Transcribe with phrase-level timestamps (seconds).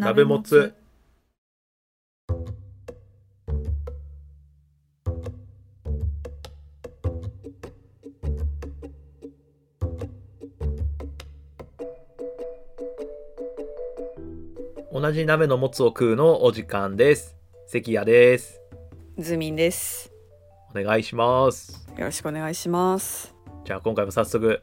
[0.00, 0.74] 鍋もつ。
[14.90, 17.36] 同じ鍋のもつを食うのお時間です。
[17.66, 18.58] 関谷です。
[19.18, 20.10] ズミンです。
[20.74, 21.86] お願いします。
[21.98, 23.34] よろしくお願いします。
[23.66, 24.62] じゃあ今回も早速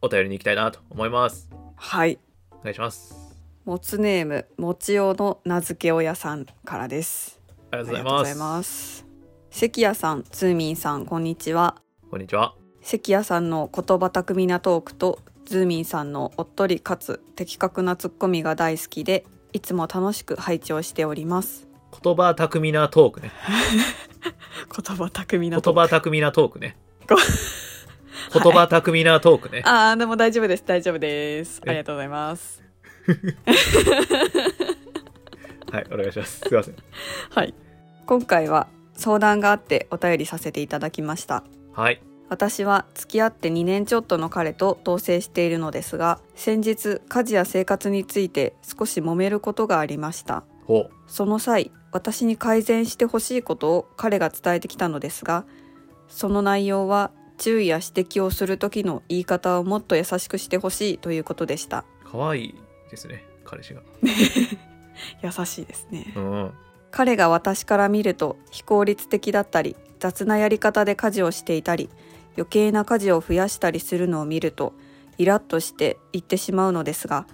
[0.00, 1.50] お便りに行きたいなと思います。
[1.76, 2.18] はい。
[2.52, 3.27] お願いします
[3.68, 7.38] もつネームもちおの名付け親さんからです。
[7.70, 9.04] ありがとうございます。
[9.50, 11.76] 関谷さんズーミンさんこんにちは。
[12.10, 12.54] こんにちは。
[12.80, 21.68] 関谷さんの言葉巧みなトークとズーミンさんのおっとりかつ的確なツッコミが大好きでいつも楽しく拝聴しております。
[22.02, 23.30] 言葉巧みなトークね。
[24.74, 25.80] 言葉巧みな言トーク。
[25.80, 26.78] 葉巧みなトークね。
[27.06, 27.16] こ
[28.32, 31.60] 言葉巧みなトークね、ああでも大丈夫です大丈夫です。
[31.66, 31.68] え？
[31.68, 32.67] ありがとうございます
[35.72, 36.40] はいお願いします。
[36.40, 36.74] すいません。
[37.30, 37.54] はい。
[38.06, 41.42] 今回は相談があってお便りさせていただきました。
[41.72, 42.00] はい。
[42.28, 50.44] 私は付き合って2年ちょっとの彼と同棲しているのですが先日家事や生活について少し揉めることがありました。
[50.66, 55.46] ほその際私に改善してほしいことを彼が伝えてきたのですが
[56.08, 61.86] その内容は注意や指摘をする時の言い方をもっと優しくしてほしいということでした。
[62.04, 63.82] う可愛いですね彼氏が。
[65.22, 66.12] 優しいですね。
[66.16, 66.50] うん
[66.90, 71.90] 彼が私から見ると非効率的だったり雑なやり方で家事をしていたり
[72.36, 74.72] 余計な家事を増やしたりするのを見ると
[75.18, 77.26] イラッとして言ってしまうのですが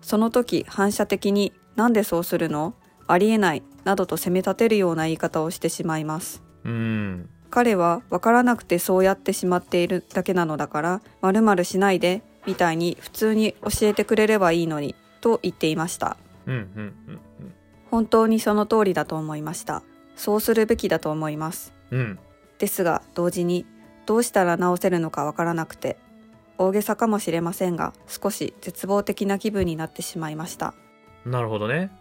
[0.00, 2.74] その時反射的に「なんでそうするの？
[3.06, 6.42] ありえない」などと責め立てるような言い方をしてしまいます。
[6.64, 7.28] うん。
[7.50, 16.16] 彼は分からなくてそうやってしまっているだけなのだから「まるしないで」みたいに普通に教えてくれればいいのにと言っていました。
[16.46, 17.20] うんうんうん
[17.90, 19.82] 本当にその通りだと思いました。
[20.14, 21.72] そうするべきだと思います。
[21.90, 21.98] うん。
[21.98, 22.18] うん
[22.58, 23.66] ですが同時に
[24.04, 25.96] どうしたら直せるのかわからなくて
[26.58, 30.74] 大げさかもしれませんが少し絶望的な気分になってしまいました。
[31.24, 31.92] なるほどね。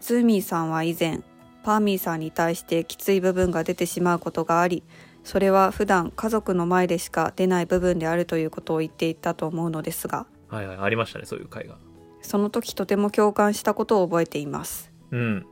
[0.00, 1.22] ズーミーさんは以前
[1.64, 4.84] パーミーさんに対してきつい部分が出てしまうことがあり
[5.24, 11.76] それは普段家族の前でしか出ない部分であるということを言っていたと思うのですがはいはいありましたねそういう会が
[12.24, 14.90] その時とても共感したことを覚えています。
[15.10, 15.46] うん。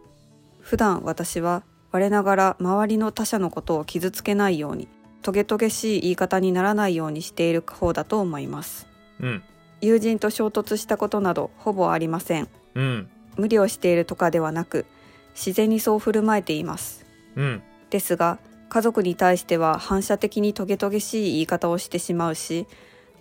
[0.60, 4.88] 普段私は我ながら周りの他者のことを傷つけないように
[5.20, 8.86] トゲトゲしい言い方にならないようにしている方だと思います。
[9.20, 9.42] うん。
[9.82, 12.48] 友人と衝突したことなどほぼありません。
[12.74, 13.08] うん。
[13.36, 14.86] 無理をしているとかではなく
[15.34, 17.04] 自然にそう振る舞えています。
[17.36, 17.62] うん。
[17.90, 18.38] ですが
[18.72, 22.66] 家族に対しては反射的にトゲトゲしい言い方をしてしまうし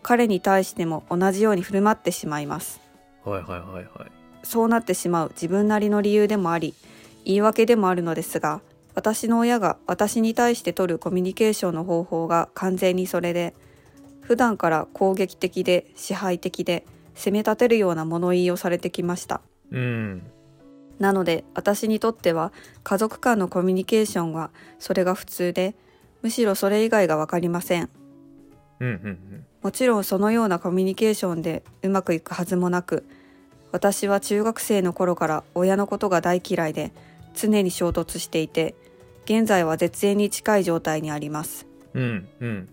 [0.01, 2.79] 彼に対しても同じように振る舞ってしまいます。
[3.25, 4.11] はいはいはいはい。
[4.43, 6.73] そうなってしまう自分なりの理由でもあり
[7.25, 8.61] 言い訳でもあるのですが
[8.95, 13.53] 私の親が私に対して取るコミュニケーションの方法が完全にそれで
[14.21, 19.41] 普段から攻撃的で支配的で責め立てるような物言いをされてきました。
[19.69, 20.23] うん
[21.01, 22.53] なので私にとっては
[22.83, 25.73] 家族間のコミュニケーションはそれが普通で
[26.21, 27.89] むしろそれ以外が分かりません
[28.79, 29.45] うんうん。
[29.63, 33.03] もちろんそのようなコミュニケーションでうまくいくはずもなく
[33.71, 36.91] 私は中学生の頃から親のことが大嫌いで
[37.33, 38.75] 常に衝突していて
[39.25, 41.65] 現在は絶縁に近い状態にあります。
[41.95, 42.69] うんうん。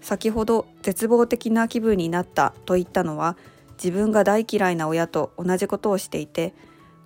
[0.00, 3.36] 先ほど絶望的な気分になったと言ったのは
[3.74, 6.54] 自分が大嫌いな親と同じことをしていて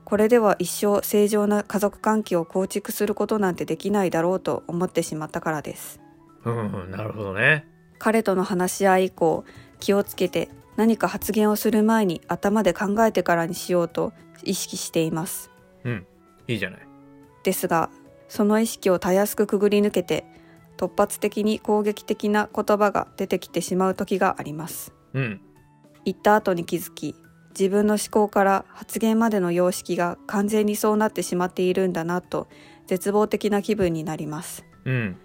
[0.06, 6.00] これでは一生正常な家族関係を構築することなんてできないだろうと思ってしまったからです。
[6.44, 7.67] うんうん なるほどね。
[7.99, 9.44] 彼との話し合い以降
[9.81, 14.12] 気をつけて何か発言をする前に頭で考えてからにしようと
[14.44, 15.50] 意識しています。
[15.82, 16.06] うん
[16.47, 16.81] いいじゃない。
[17.43, 17.91] ですが
[18.29, 20.25] その意識をたやすくくぐり抜けて
[20.76, 24.94] 突発的に攻撃的な言葉が出てきてしまう時があります。
[25.14, 25.41] うん。
[26.05, 27.17] 言った後に気づき
[27.58, 32.49] 自分の思考から発言までの様式が完全にそうなってしまっているんだなと
[32.87, 34.64] 絶望的な気分になります。
[34.85, 35.17] うん。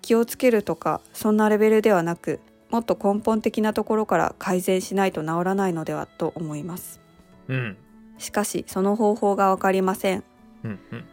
[0.00, 2.40] 気をつけるとかそんなレベルではなく
[2.70, 7.00] もっと根本的なところから改善しないと治らないのではと思います。
[7.48, 7.76] うん。
[8.18, 10.24] しかしその方法が分かりません。
[10.64, 11.04] うんうん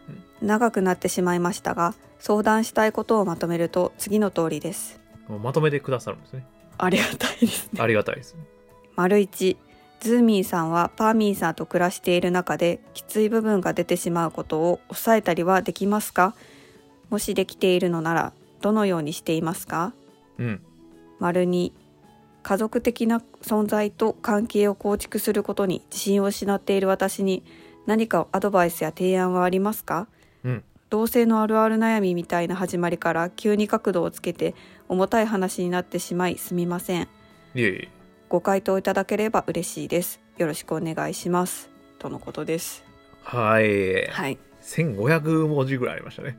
[0.41, 5.01] 長くなってしまいましたが相談したいことをまとめると次の通りです。
[5.29, 6.45] うんまとめてくださるんですね。
[6.77, 7.81] ありがたいですね。
[7.81, 8.35] ありがたいです。
[8.35, 8.43] ね
[8.95, 9.57] 丸1
[9.99, 16.35] ズーミーさんはパーミーさんと暮らしている中できつい部分が出てしまうことを抑えたりはできますか？
[17.09, 19.93] もしできているのならどのようにしていますか？
[20.37, 20.61] うん。
[21.19, 21.73] 丸2
[22.41, 27.43] 家族的な存在と関係を構築することに自信を失っている私に
[27.85, 30.07] 何かアドバイスや提案はありますか？
[30.45, 30.63] うん。
[30.89, 34.55] 同性のあるある悩みみたいな始まりから急に角度をつけて
[34.87, 37.01] 重たい話になってしまいすみません。
[37.03, 37.07] い
[37.55, 37.89] えいえ
[38.29, 40.21] ご回答いただければ嬉しいです。
[40.37, 41.71] よろしくお願いします。
[41.97, 42.83] とのことです。
[43.23, 44.05] はい。
[44.05, 44.37] はい。
[44.61, 46.37] 1500文字ぐらいありましたね。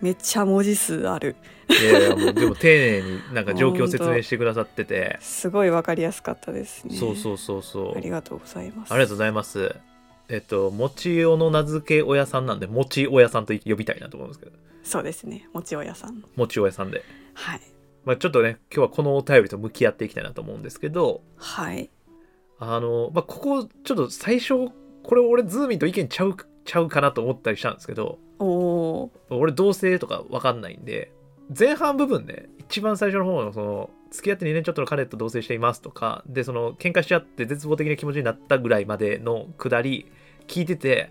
[0.00, 1.36] めっちゃ文字数ある。
[1.68, 5.18] いやいやもうでも 丁寧になんか状況を説明してくださってて。
[5.20, 6.96] すごいわかりやすかったですね。
[6.96, 7.96] そうそうそうそう。
[7.98, 8.94] ありがとうございます。
[8.94, 9.76] ありがとうございます。
[10.30, 14.52] えっともちおの名付け親さんなんでもち親さんと呼びたいなと思うんですけど。
[14.82, 15.46] そうですね。
[15.52, 16.24] もちおやさん。
[16.34, 17.02] もち親さんで。
[17.34, 17.60] はい
[18.06, 21.90] まあちょっとね今日はこのお便りと向き合っていきたいなと思うんですけどはい。
[22.58, 24.70] あのまあここちょっと最初
[25.02, 31.12] これ俺ズーミンと意見ちゃうちゃうかなと思ったりしたんですけどおお俺同性とか分かんないんで
[31.56, 40.10] 前半部分ね一番最初の方のその付き合って2年ちょっとの彼と同棲していますとかでその喧嘩しちゃって絶望的な気持ちになったぐらいまでのくだり
[40.46, 41.10] 聞いてて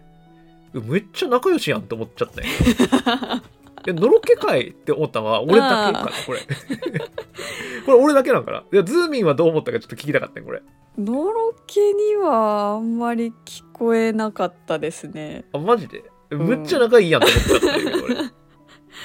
[0.74, 2.42] うめっちゃ仲良しやんと思っちゃった
[3.38, 3.44] ん
[3.86, 6.40] やえのろけかいって思ったのは俺だけかなこれ。
[7.86, 8.64] これ俺だけなんかな。
[8.72, 10.62] いやズーミンはどう思ったかちょっと聞きたかったよこれ。
[10.98, 15.46] のろけにはあんまり聞こえなかったですね。
[15.54, 16.04] あマジで？
[16.32, 18.16] むっちゃ仲いいやんと思ったんやけど俺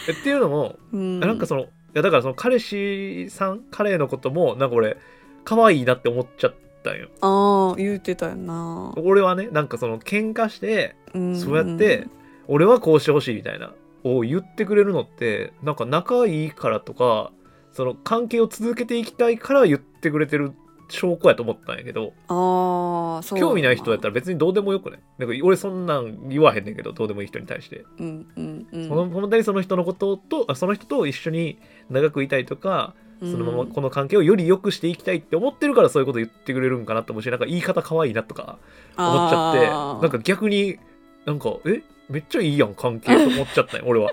[0.08, 1.20] えっていうのもうん。
[1.20, 4.96] なんかそのいやだからその彼氏さん彼のこともなんか俺
[5.44, 6.54] 可愛いなって思っちゃっ
[6.84, 7.08] たんよ。
[7.20, 11.36] ああ言うてたよな、俺はねなんかその喧嘩してうん。
[11.36, 12.06] そうやって
[12.46, 13.72] 俺はこうしてほしいみたいな
[14.04, 17.32] を言ってくれるのってなんか仲いいからとか
[17.72, 20.52] その関係を続けていきたいから言ってくれてる
[20.88, 27.84] 証拠やと思ったんやけどああそう興味ない人やったらら別にどうでもよくねなんか俺そんなん言わへんねんけどどうでもいい人に対して。
[27.98, 28.88] うんうんうん。
[28.88, 31.58] その本当にその人のこととあその人と一緒に
[31.90, 38.58] 長くいたいとかそのままこの関係をより良くしていきたいって思ってるからそういうこと言ってくれるんかなと思うしなんか言い方可愛いなとか
[38.96, 39.66] 思っちゃって
[40.02, 40.78] なんか逆に
[41.26, 41.82] なんかえ？
[42.10, 44.12] めっちゃいいやん関係と思っちゃったんよ 俺は。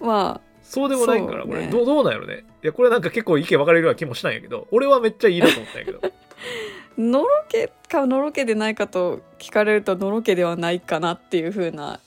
[0.00, 1.66] まそうでもないんから、ねこれ。
[1.68, 2.44] どうどうなんやろね。
[2.62, 6.00] いやこれなんか結構意見分かれるような気もしたんやけど俺はめっちゃいいなと思ったんやけど。
[6.02, 6.10] あ
[6.98, 12.00] のろけかのろけでないかと聞かれるとのろけではないかなっていう風な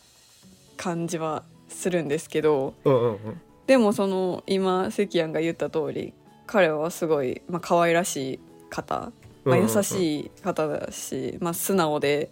[0.77, 3.41] 感じはするんですけどうんうんうん。
[3.67, 6.13] でもその今関谷が言った通り
[6.47, 8.39] 彼はすごい、まあ可愛らしい
[8.69, 9.11] 方、
[9.43, 12.31] まあ、優いしい方だし、まあ、素直で。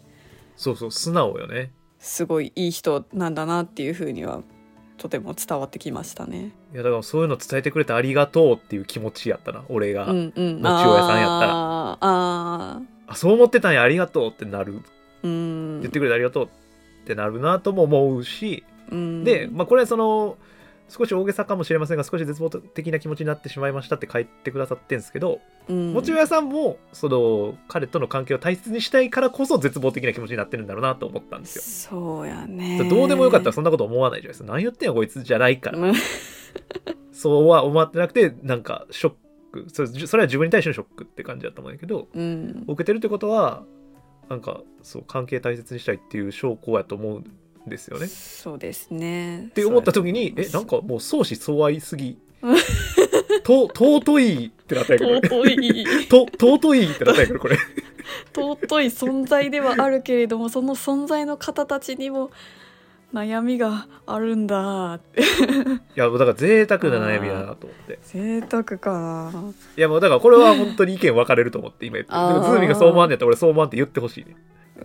[0.56, 1.72] そうそう素直よね
[2.06, 4.44] すごいいい人なんだなっていう風には
[4.98, 6.52] とても伝わってきましたね。
[6.72, 11.52] いやだからそういうの伝えてくれてありがとうっていう気持ちやったな俺が、うんうん、もちおやさんやったら。
[11.52, 14.82] あーああそう思ってたんやありがとうってなる。
[14.82, 14.84] ー
[15.24, 15.82] うん。
[15.82, 16.50] 言ってくれてありがとうっ
[17.06, 19.24] てなるなとも思うし、うん。
[19.24, 20.38] で、まあ、これその
[20.88, 31.92] 少し大げさかもしれませんが少し絶望的な気持ちになってしまいましたって書いてくださってんですけど、うんもちおやさんもその彼との関係を大切にしたいからこそ絶望的な気持ちになってるんだろうなと思ったんですよ。
[31.92, 34.52] そうやねどうでもよかったらそんなこと思わないじゃないですか。
[34.52, 35.80] 何言ってんのこいつじゃないから。
[35.80, 35.94] うん
[37.12, 39.14] そうは思ってなくて、なんかショッ
[39.52, 39.66] ク。
[39.70, 43.64] それそれは自分に対してのショックって感じだと思うんだけど、うん受けてるってことは、
[44.30, 47.24] なんかそう関係大切にしたいっていう証拠やと思うん
[47.68, 48.08] ですよね。
[48.08, 49.46] そうですね。
[49.46, 52.18] って思った時にえなんかもう相思相愛すぎ。
[53.44, 55.86] と尊いってなったんやけど尊い。
[56.08, 57.58] と尊いってなったんやけどこれ。
[58.34, 62.30] 尊い存在ではあるけれどもその存在の方たちにも
[63.14, 65.00] 悩みがあるんだ。
[65.16, 68.00] いやもうだから贅沢な悩みだなと思って。
[68.04, 69.54] 贅沢かな。
[69.78, 72.12] いやもうだからこれは本当に意見分かれると思って今言って。
[72.12, 74.36] でもズーミンがそう思わんねやったら俺そう思わんって言ってほしいね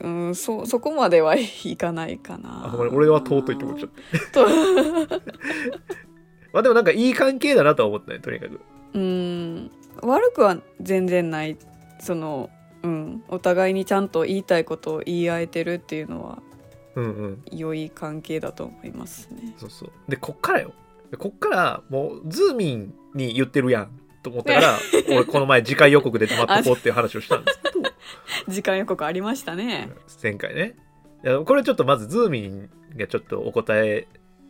[0.00, 2.66] うんそそこまではいかないかな。
[2.66, 3.90] あごめん俺は尊いって思っちゃっ
[4.32, 4.44] た。
[4.44, 4.46] と。
[6.52, 8.60] まあでもなんかいい関係だなとは思ったねとにかく。
[8.94, 9.70] うん。
[10.02, 11.56] 悪くは全然ない
[11.98, 12.50] その
[12.82, 16.42] うんお互いにちゃんと言いたいことを言い合えてるっていうのは
[16.94, 17.42] うんうん。
[17.52, 19.54] 良い関係だと思いますね。
[19.58, 19.90] そうそう。
[20.08, 20.72] でこっからよ。
[21.10, 23.88] でこっからもうズーミンに言ってるやん
[24.22, 24.78] と思ったから
[25.10, 27.60] 俺この前次回予告で止まっとこうっていう話をしたんです。
[27.62, 27.89] け ど
[28.48, 29.90] 時間予告ありましたね。
[30.22, 30.76] 前回ね。
[31.24, 34.06] いやこれちょっとまずズーミンがちょっとお答え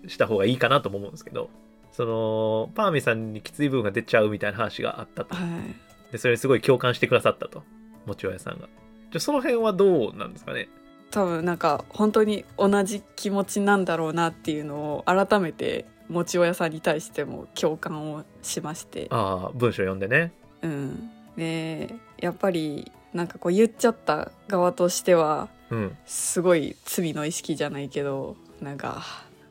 [0.07, 1.51] した方がいいかなとも思うんですけど
[1.91, 5.35] そのパーミさんにきつい部分が出ちゃうみたいな話があったと。
[5.35, 6.13] はい。
[6.13, 7.65] でそれにすごい共感してくださったと。
[8.07, 8.67] もちおやさんが。
[8.67, 10.69] じゃあその辺はどうなんですかね？
[11.11, 19.09] 多分なんか本当に同じ気持ちなんだろうなっていうのを改めてもちおやさんに対しても共感をしまして。
[19.11, 20.33] ああ文章読んでね。
[20.63, 21.11] うん。
[21.37, 25.97] でやっぱりなんかこう言っちゃった側としてはうん。
[26.05, 29.01] すごい罪の意識じゃないけどなんか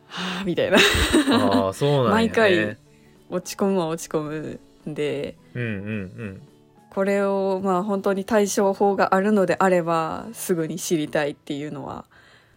[0.08, 0.78] はあみたいな。
[0.78, 2.78] ああそうなんや、ね、毎回
[3.30, 5.72] 落ち込むは落ち込むんでうんうんう
[6.26, 6.42] ん。
[6.90, 12.06] これをまあ本当に対処法があるのであればすぐに知りたいっていうのは。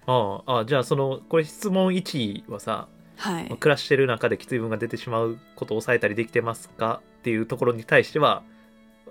[0.07, 3.49] あああじゃあそのこれ質問1はさ、はい。
[3.49, 8.43] まあ暮らしてる中できつい部分が出てしまうことを抑えたりできてますかっていうところに対しては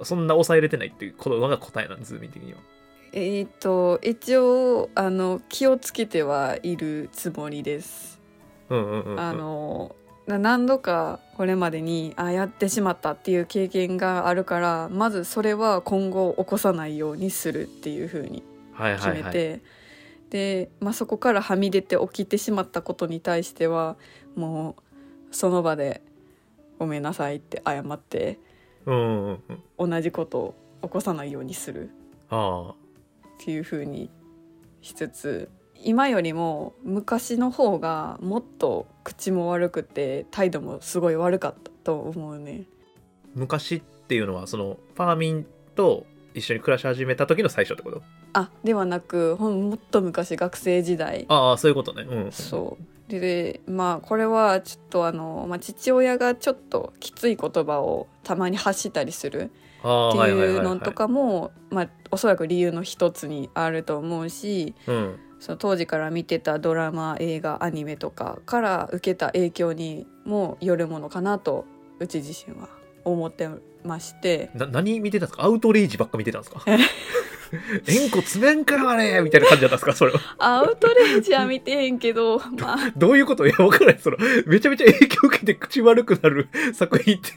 [0.04, 2.60] そんな抑えれてないっていうことが答えなんですズーミン的には。
[3.14, 8.20] えーっと一応あの気をつけてはいるつもりです。
[8.70, 9.96] うんうんうんうん、あの
[10.28, 18.44] な何度かこれまでにあやってしまったっていう経験があるからまずそれは今後起こさないようにするっていうふうに
[18.74, 19.62] はい決はいはい、めて、
[20.30, 23.98] で、まあ、そこからはみ出て起きてしまったことに対しては
[24.36, 24.76] も
[25.32, 26.02] うその場で
[26.80, 28.40] 「ごめんなさい」って謝って
[28.86, 29.64] うんうんうん。
[29.80, 31.90] うん、同じことを起こさないようにする。
[32.30, 34.10] あっていう風に
[34.82, 35.50] しつつ
[35.84, 42.66] 今よりも昔の方がもっと口も悪くて態度もすごい悪かったと思うね。
[42.66, 45.46] あ昔っていうのはそのファーミン
[45.76, 48.02] と一緒に暮らし始めた時の最初ってこと？
[48.34, 51.26] あではなくほんもっと昔学生時代。
[51.30, 52.04] ああそういうことね。
[52.04, 52.32] うん。
[52.32, 65.20] そうででまあこれはちょっとあの、まあ、父親がちょっときつい言葉をたまに発したりするっていうはいのとかもまあおそらく理由の一つにあると思うしうん。
[65.40, 71.66] その当時から見てたドラマ映画アニメとかから受けた影響にもよるものかなと
[72.00, 72.70] うち自身は
[73.06, 73.50] 思って
[73.84, 74.52] まして。
[74.54, 75.44] な何見てたんですか？
[75.44, 76.62] アウトレイジばっか見てたんですか？
[76.68, 76.78] え
[77.88, 80.20] 円弧詰めんかよあれみたいな感じだったんですかそれは。
[80.38, 82.78] アウトレイジは見てへんけどまあ。
[82.96, 83.48] どういうこと？
[83.48, 84.00] いやわからない。
[84.00, 87.34] そのめちゃめちゃ影響受けて口悪くなる作品って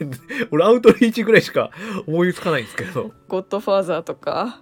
[0.51, 1.71] 俺アウトレイジぐらいしか
[2.07, 3.11] 思いつかないんですけど。
[3.27, 4.61] ゴッドファーザーとか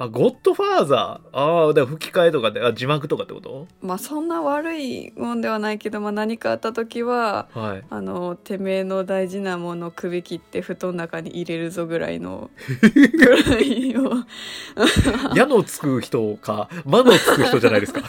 [0.00, 3.66] あゴッドファーザーああだ吹き替えとかであ字幕とかってこと？
[3.82, 7.84] まあそんな悪いもんではないけど、まあ、何かあった時ははい。
[7.90, 12.48] あのてめえの大事なもの首切って布団の中に入れるぞぐらいの
[12.94, 14.12] ぐらいを
[15.34, 18.02] 矢のつく人か魔のつく人じゃないですか。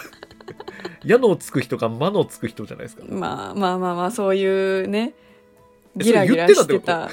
[1.03, 3.03] 矢のつく人か魔のつく人じゃないですか。
[3.10, 5.13] まあまあまあまあそういうね
[6.00, 7.10] えギラギラそれ言ってしてた。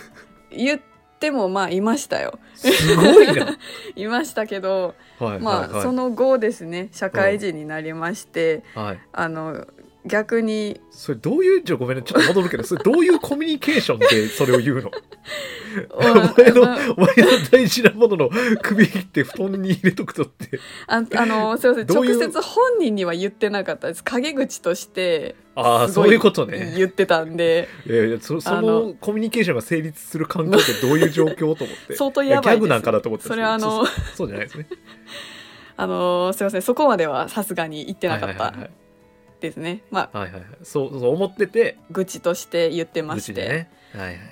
[0.51, 0.96] 言って
[1.31, 2.39] もまあいましたよ。
[2.55, 3.57] すごいな。
[3.97, 5.71] いましたけどはいまあ、はい。
[5.71, 8.99] はいその後ですね社会人になりまして、はい。
[9.13, 9.67] あの
[10.07, 10.81] 逆に。
[10.91, 14.91] それどういうじゃあごめんねちょっと戻るけどそれどういうコミュニケーションでそれを言うの？
[15.93, 18.31] お前のまあお前の大事なものの
[18.63, 20.59] 首切って布団に入れとくとって。
[20.87, 24.05] ああのすいません直接本人には言ってなかったです。
[24.05, 26.75] 陰口としてああそういうことね。
[26.77, 27.69] 言ってたんで。
[27.87, 31.95] いやいやそそあののコミュニケーションが成立する環境ってどういう状況と思って？
[31.97, 33.85] 相当やばいギャグなんかなと思ってそれはあの
[34.15, 34.67] そうじゃないですね。
[35.77, 38.45] あのすいませんそこまではさすがに言ってなかった。
[38.45, 38.71] はいはいはい
[39.41, 39.83] ですね。
[39.91, 40.51] まあはいはいはい。
[40.63, 43.33] そうそう思ってて愚痴として言ってまして。
[43.33, 43.71] 愚痴でね。
[43.93, 44.27] はいはいはい。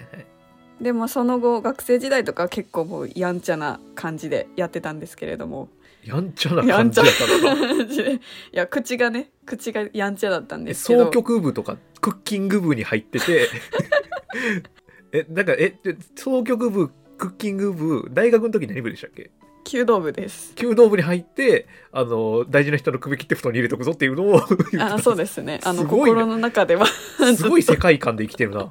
[0.80, 5.68] でもその後学生時代とか結構もうやんちゃな感じでやってたんですけれども。
[6.04, 7.56] やんちゃな感じだったの？
[7.56, 8.14] か感じで。
[8.14, 8.18] い
[8.52, 11.04] や口がね口がやんちゃだったんえですけど。
[11.06, 13.48] 総局部とかクッキング部に入ってて。
[15.12, 19.30] えなんかえで総局部クッキング部大学の時何部でしたっけ？
[19.64, 20.54] 弓道部です。
[20.56, 24.40] 弓道部に入ってあの大事な人の首切って布団に入れとくぞっていうのを
[24.78, 25.60] あそうですね。
[25.64, 25.88] あのね。
[25.88, 26.86] 心の中では。
[26.86, 28.60] すごい世界観で生きてるな。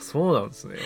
[0.00, 0.76] そうなんですね。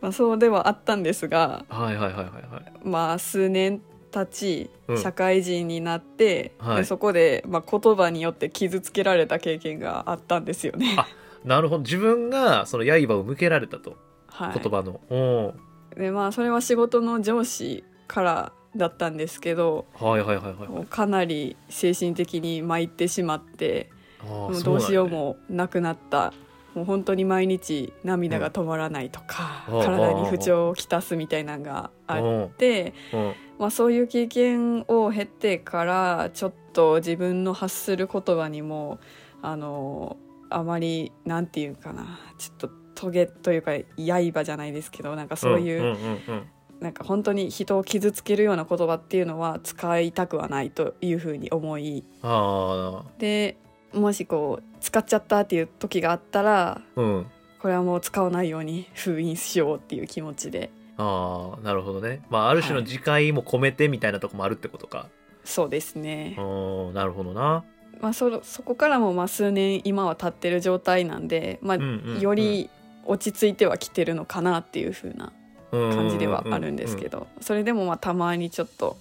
[0.00, 2.72] まあそうではあったんですがはいはいはいはいはい。
[2.82, 4.98] まあ数年経ちうん。
[4.98, 6.76] 社会人になって、はい。
[6.78, 10.96] でそこで、まあ、言葉によって傷つけられた経験があったんですよね。
[10.98, 11.06] あ
[11.44, 11.82] なるほど。
[11.82, 13.96] 自分がその刃を向けられたと。
[14.28, 14.60] はい。
[14.60, 15.54] 言葉の、お
[15.96, 20.86] でまあそれは仕事の上司からだったんですけどーはいはいはいはい。
[20.86, 23.90] かなり精神的に参ってしまって
[24.26, 26.32] もうどうしようもなくなった。
[26.74, 32.94] もう本当に毎日涙が止まらないとか、うん体に不調をきたすみたいなのがあって、
[33.58, 39.00] まあ、そういう経験を経てからちょっと自分の発する言葉にも
[39.42, 40.18] あの
[40.50, 46.46] あまりなんていうかなちょっとトゲというか刃じゃないですけどなんかそういう,、んうんうんうん
[46.80, 53.56] なんか本当に人を傷つけるような言葉っていうのは使いたくはないというふうに思いあで
[53.92, 57.26] もしこう使っちゃったっていう時があったらあうん。
[57.60, 60.70] これはもう使わないように封印しようっていう気持ちで。
[60.96, 62.22] ああなるほどね。
[62.30, 65.08] まあある種の自戒も込めてみたいなとこもあるってことか、
[65.44, 66.36] そうですね。
[66.38, 67.64] うんなるほどな。
[68.00, 72.70] まあ、そそこからもまあ数年今は経ってる状態なんで、まあより
[73.04, 75.32] 落ち着いてはきてるのかなっていう風な
[75.70, 78.96] 感感じではあるんですけどそれでもまあたまにちょっと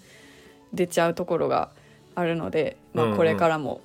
[0.74, 1.70] 出ちゃうところが
[2.16, 3.82] あるので、まあ、これからも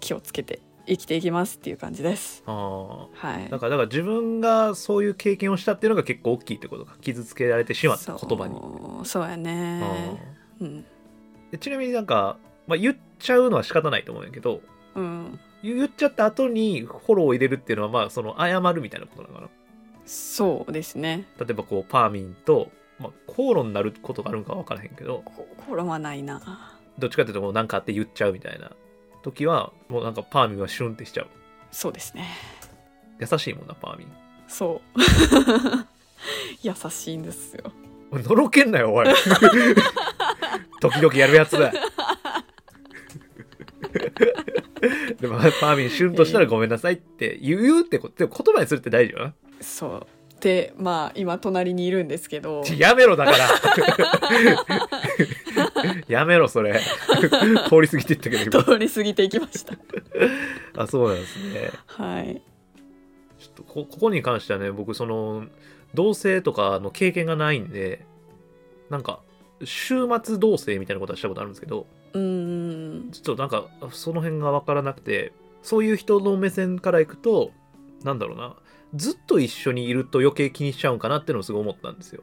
[0.00, 2.42] 気をつけて生きていきますっていう感じです。
[2.44, 3.46] あはい。
[3.46, 6.96] あだからだから自分がそういう経験をしたっていうのが結構大きいってことか。
[7.00, 9.06] 傷つけられてしまった言葉に。
[9.06, 9.30] そう。
[9.30, 9.80] やね、
[10.60, 10.84] あうん、
[11.60, 12.36] ちなみになんか
[12.66, 14.60] まあ、言っちゃうのは仕方ないと思うんやけど
[14.94, 15.38] うん。
[15.62, 19.48] 言っちゃった後にフォローを入れるっていうのはまあその謝るみたいなことなのかな
[20.06, 21.26] そうですね。
[21.38, 26.78] 例えばこうパーミンと、まあ、口論になることがあるんかは分からへんけどここれはないな。
[26.98, 28.72] どっちかっていうともうなんかあって言っちゃうみたいな
[29.22, 31.26] 時はもうなんかパーミンはシュンってしちゃう。
[31.70, 32.28] そうですね。
[33.18, 34.08] 優しいもんなパーミン。
[34.48, 35.00] そう。
[36.62, 37.72] 優しいんですよ。
[38.12, 39.06] のろけんなよおい。
[40.80, 41.72] 時々やるやつだ。
[45.20, 50.06] でもパーミンシュンとしたらごめんなさいって言うってことでも言葉にするって大事よなそう。
[50.40, 52.62] でまあ今隣にいるんですけど。
[52.64, 53.38] ちやめろだから。
[56.08, 56.80] やめろそれ。
[57.70, 58.64] 通り過ぎていったけど今。
[58.64, 59.74] 通り過ぎていきました。
[60.82, 61.70] あそうなんですね。
[61.86, 62.42] はい。
[63.38, 65.46] ちょっとこここに関してはね僕その
[65.94, 68.04] 同棲とかの経験がないんで
[68.90, 69.20] なんか
[69.64, 77.52] 週末同棲みたいなことはしたことあるんですけどうーんちょっとなんかその辺が分からなくてそういう人の目線からいくと
[78.04, 78.56] なんだろうな
[78.94, 82.22] ずっと一緒にいると余計気にしちゃうんかなっていうのをすごい思ったんですよ。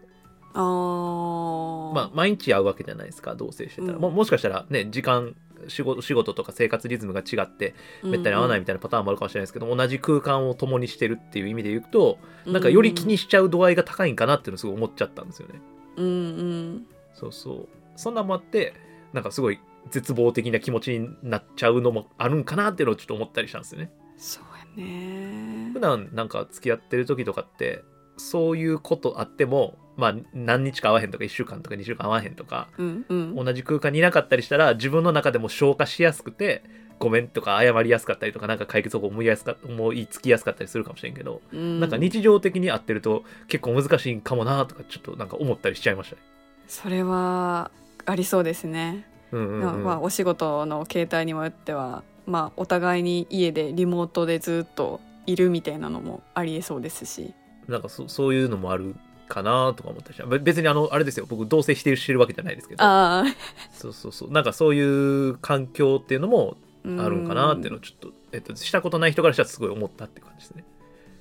[0.53, 1.93] あー。
[1.93, 4.01] まあ毎日会うわけじゃないですか同棲してたら、うん。
[4.01, 5.35] ももしかしたらね時間
[5.67, 15.61] 仕事仕事とか生活リズムが違ってめったに会わないみたいなパターンもあるかもしれないですけど、同じ空間を共にしてるっていう意味で言うとなんかより気にしちゃう度合いが高いんかなっていうのをすごい思っちゃったんですよね。
[15.97, 16.85] うんうん。
[17.13, 17.67] そうそう。
[17.95, 18.73] そんなんもあって
[19.11, 19.59] なんかすごい
[19.91, 23.91] 絶望的な気持ちになっちゃうのもあるんかなっていうのをちょっと思ったりしたんですよね。
[24.19, 24.43] そう
[24.81, 25.71] やね。
[25.73, 27.83] 普段なんか付き合ってる時とかって
[28.17, 33.35] そういうことあってもまあ何日か会わへんとか1週間とか2週間会わへんとかうんうん。
[33.35, 36.63] 同じ空間にいなかったりしたら自分の中でも消化しやすくて
[36.99, 41.79] ごめんとか謝りやすかったりとかなんか解決方法思いやすか思いつきやすかったりするかもしれんけど、うん。
[41.79, 46.22] なんか日常的に会ってると結構難しいんかもなとかちょっとなんか思ったりしちゃいましたね。
[46.67, 47.72] それは
[48.05, 49.83] ありそうですね、うんうんうん。
[49.83, 57.33] まあ、お仕事の形態にもよっては、まあ、お互いに家でリモートでずっといるみたいなのもありえそうですし。
[57.68, 58.96] なんかそそういうのもある
[59.27, 61.25] かなとか思ったりし別にあのあれですよ。
[61.27, 62.83] 僕同棲してるしてるわけじゃないですけど。
[62.83, 63.24] あ
[63.72, 64.31] そうそうそう。
[64.31, 70.63] なんかそういう環境っていうのもああるんかなっていうのをちょっと、えっと、したことない人からしたらすごい思ったって感じですね。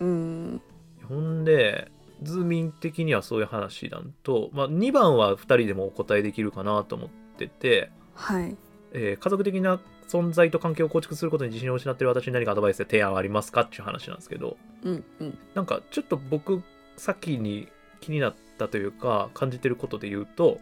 [0.01, 0.61] うん。
[1.09, 1.91] ほんで
[2.23, 8.57] ズーミン的にはそういう話なんと、まあ、2番は2人でもお答えできるかなと思ってて、はい。
[8.93, 14.57] えー家族的な存在と関係を構築することに自信を失っている私に何かアドバイスや提案はありますかっていう話なんですけど。
[14.83, 15.39] うんうん。
[15.55, 16.63] なんかちょっと僕
[16.97, 17.69] 先に
[18.01, 20.59] 気になったというか感じてることで言うと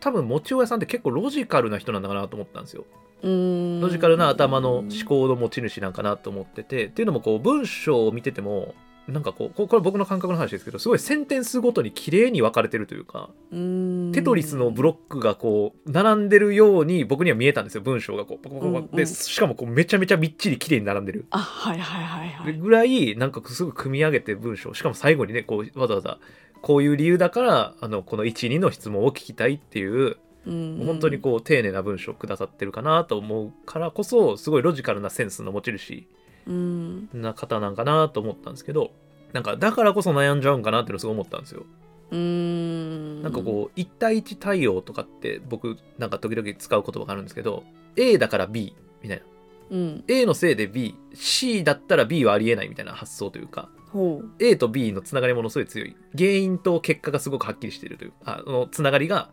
[0.00, 2.84] 多分もちおやさんって結構ロジカルな人なんだかなと思ったんですよ。
[3.22, 3.80] うん。
[3.80, 8.74] ロジカルな頭の思考の持ち主なんかなと思っててっていうのもこう文章を見てても
[9.08, 14.12] なんかこうここれ僕の感覚の話ですけどすごいセンテンスごとに綺麗に分かれてるというかうん。
[14.12, 18.38] テトリスのブロックがこう並んでるように僕には見えたんですよ文章がこう。
[18.38, 21.26] ポコポコポコうんうんでしかもこうめちゃめちゃみっちり綺麗に並んでる。
[21.30, 22.52] あはいはいはいはい。
[22.58, 26.18] ぐらいなんかすごい組み上げて文章しかも最後にねこうわざわざ
[26.60, 30.16] こういう理由だからあのこの12の質問を聞きたいっていう
[30.46, 36.06] うん本当にこう丁寧な文章をくださってるかなと思うからこそすごいロジカルなセンスの持ち主うん
[36.48, 38.90] な方なんかなと思ったんですけど
[39.32, 41.64] なんかだからこそ悩んじゃうんかなってのをすごい思ったんですよ。
[42.10, 43.22] うん。
[43.22, 47.64] なんかこう1対1対応とかって僕なんか時々使う言葉があるんですけど
[47.96, 49.24] A だから B みたいな。
[49.70, 54.30] う、うん、A のせいで BC だったら B はありえないみたいな発想というかほう。
[54.38, 55.96] A と B のつながりものすごい強い。
[56.16, 58.12] 原因と結果がすごくはっきりしてるという。
[58.24, 59.30] あのつながりが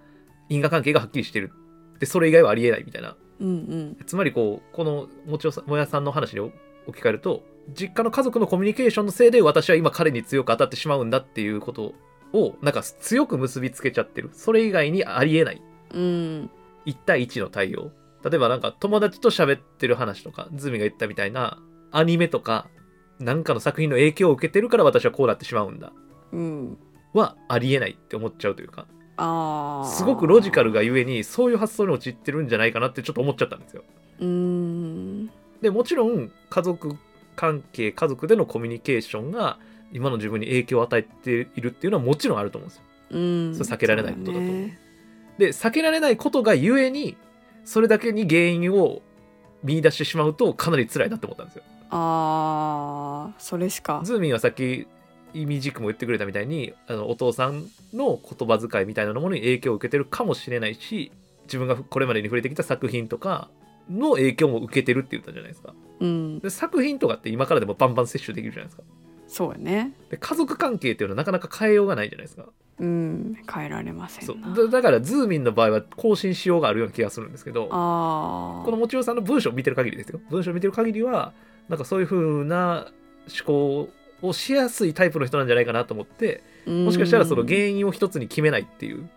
[0.50, 1.52] 因果関係がはっきりしてる。
[2.00, 3.16] でそれ以外はありえないみたいな。
[3.40, 3.98] うんうん。
[4.06, 6.52] つまりこうこのもちおさもやさんの話に
[6.88, 7.44] 置き換えると
[7.74, 11.94] 実家の家族のコミュニケーションのせいで私は今彼に強く当たってしまうんだっていうこと
[12.34, 14.30] をなんか強く結びつけちゃってる。
[14.34, 15.62] それ以外にありえない。
[15.92, 16.50] うん。
[16.86, 17.92] 1対1の対応。
[18.24, 21.60] 例えばなんか友達と喋ってる話とかズミが言ったみたいな
[21.92, 22.68] アニメとか
[23.20, 25.92] なんかの作品の影響を受けてるから私はこうなってしまうんだ。
[26.32, 26.78] うん。
[27.14, 28.88] はありえないって思っちゃうというか。
[29.88, 33.84] すごくロジカルがゆえにそういう発想に陥ってるんじゃないかなってちょっと思っちゃったんですよ。
[34.20, 35.15] うん
[35.62, 36.98] でもちろん家族
[37.36, 39.58] 関係家族でのコミュニケーションが
[39.92, 42.84] 今の自分に影響を与えているっていうのはもちろんあると思うんですよ。
[43.12, 43.56] うん。
[43.56, 44.40] それ避けられないことだと。
[44.40, 44.80] 思うそうね。
[45.38, 47.18] で避けられないことがゆえに
[47.66, 49.02] それだけに原因を
[49.64, 51.64] 見出してしまうとかなり辛いなって思ったんですよ。
[51.90, 54.02] ああそれしか。
[54.04, 54.88] ズーミンはさっき
[55.34, 61.12] 意味軸も言ってくれたみたいにあのお父さんの言葉遣いみたいなものに影響を受けてるかもしれないし
[61.44, 63.50] 自分がこれまでに触れてきた作品とか
[63.90, 65.74] の影響も受けてるって言ったじゃないですか。
[66.00, 66.40] うん。
[66.40, 68.84] で作品とかって今からでもバンバン摂取できるじゃないですか。
[69.28, 69.94] そうやね。
[70.10, 72.46] で家族関係っていうのはなかなか変えようがないじゃないですか。
[72.80, 73.38] うん。
[73.52, 74.38] 変えられませそう。
[74.56, 80.20] だだからズーミンの場合は更新しようがあるような気がするんですけどあこのもちろさんの文章を見てる限りですよ。
[80.30, 81.34] 文章を見てる限りは
[81.70, 82.88] なんかそういう風な
[83.28, 83.90] 思考
[84.22, 89.10] をしやすいタイプの人なんじゃないかなと思ってあもしかしたらその原因因を一つに決めないっていう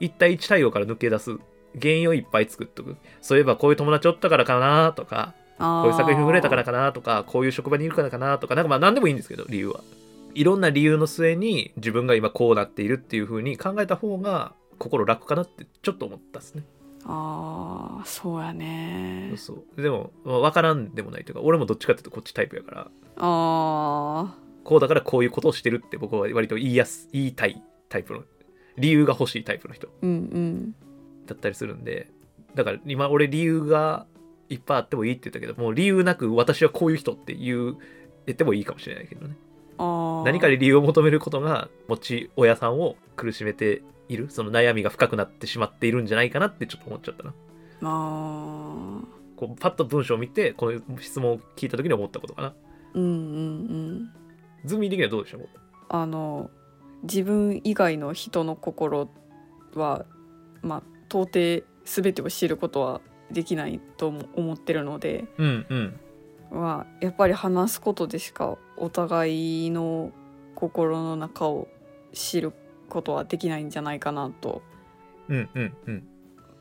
[0.00, 1.38] 一対一対応から抜け出す
[1.80, 2.96] 原因をいっぱい作っとく。
[3.20, 9.80] そういえばこういう友達おったからかなとかここういう作品触れたからかなとかこういう職場にいるからかなとかなんかまあ何でもいいんですけど理由は。
[10.34, 16.64] いろんな理由の末に自分が今こうなっているっていう風に考えた方が心楽かなってちょっと思ったですね。
[17.06, 19.34] ああそうやね。
[19.36, 22.90] そうでも、まあ、分からんでもないというか俺もどっちかっていうとこっちタイプやから。
[23.16, 24.34] あ
[24.64, 28.24] こうだからこういうことをしてるって僕は割と言いやす言いたいタイプの
[28.76, 29.86] 理由が欲しいタイプの人。
[29.86, 30.74] ーうんうん
[31.26, 32.10] だったりするんで
[32.54, 34.06] だから今俺理由が
[34.48, 37.76] いっぱいあってもいいって言ったけどもう理由なく私はこういう人って言う
[38.26, 39.36] 言ってもいいかもしれないけどね。
[39.76, 47.30] ああ何かに理由を求めることが持ち親さんを苦しめているその悩みが深くなってしまっているんじゃないかなってちょっと思っちゃったな。
[47.30, 47.32] あ
[47.82, 49.00] あ
[49.36, 52.54] こうパッと文章を見てこの質問を聞いた時に思ったことかな。
[52.94, 54.10] うんうんうん。
[54.64, 55.48] ズミ的にはどうでしょう
[55.88, 56.50] あの
[57.02, 59.10] 自分以外の人の心
[59.74, 60.06] は
[60.62, 60.82] まあ
[61.14, 63.00] 到底全てを知ることは
[63.30, 66.00] できないとも思ってるのでうんうん。
[66.50, 70.10] はやっぱり話すことでしかお互いの
[70.56, 71.68] 心の中を
[72.12, 72.52] 知る
[72.88, 74.62] ことはできないんじゃないかなと、
[75.28, 76.08] うんうんうん。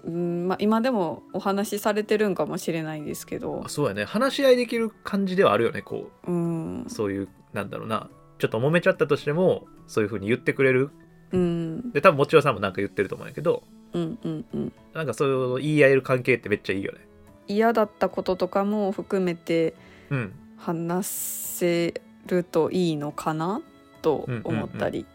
[0.06, 3.62] うんまあ、今でもお話しされてるんかもしれないですけど。
[3.66, 4.04] あ、そうやね。
[4.06, 6.32] 話し合いできる感じではあるよねこう。
[6.32, 6.84] ん。
[6.84, 8.10] うそういうなんだろうな。
[8.40, 10.90] ちょっと揉めちゃったとしてもそういう風に言ってくれる。
[11.32, 11.92] うん。
[11.92, 14.74] で多分もちろさんもなんか言ってると思うんやけどうんうんうん。
[14.94, 17.00] なんかそういう言い合える関係ってめっちゃいいよね。
[17.48, 19.74] 嫌だったこととかも含めて
[20.10, 20.34] うん。
[20.58, 23.62] 話せるといいのかな
[24.02, 25.06] と思ったり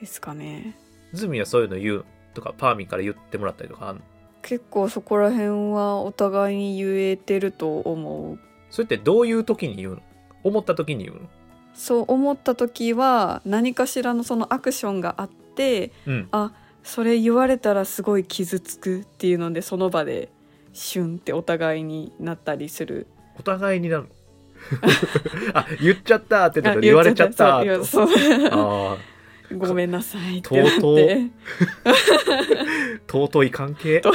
[0.00, 0.76] ですかね、
[1.12, 4.02] ズミはそういうの言うとかパーミンから言ってもらったりとかあんの？
[4.42, 8.38] 結構そこら辺はお互いに言えてると思う。
[8.70, 10.02] それってどういう時に言うの？
[10.44, 11.28] 思った時に言うの？
[11.74, 16.28] そう思った時は何かしらのそのアクションがあってうん。
[16.30, 16.52] あ
[16.86, 20.30] それ言われたらすごい傷つくっていうのでその場で
[20.72, 23.08] シュンってお互いになったりする。
[23.36, 24.08] お互いになるの？
[25.52, 27.84] あ言っちゃったって言われちゃったと？
[27.84, 28.08] そう。
[28.52, 28.96] あ
[29.58, 30.80] ごめんなさいってなって。
[30.80, 31.30] ー
[33.10, 34.00] 尊い関係？
[34.00, 34.12] と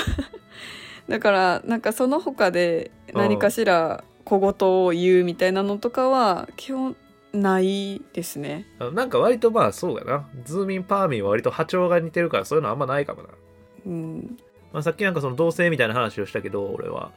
[1.09, 6.95] だからなんかその他で何かしら小言を言うみたいなのとかは基本
[7.33, 8.65] ないですね。
[8.93, 10.29] なんか割とまあそうやな。
[10.43, 13.29] ズーミンパーミンは割と波長が似てるからそういうのあんまないかもな、
[13.85, 14.37] うん。
[14.73, 17.11] まあ、さっきなんかその同性みたいな話をしたけど俺は。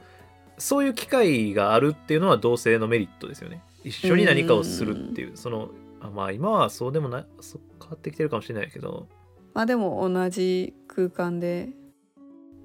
[0.57, 3.61] そういう機会があるっていうのは同性のメリットですよね。
[3.83, 5.35] 一緒に何かをするっていう。
[5.35, 9.07] そのあまあ今はそうでもないそう変わってきてるかもしれないけど。
[9.53, 11.69] まあでも同じ空間で。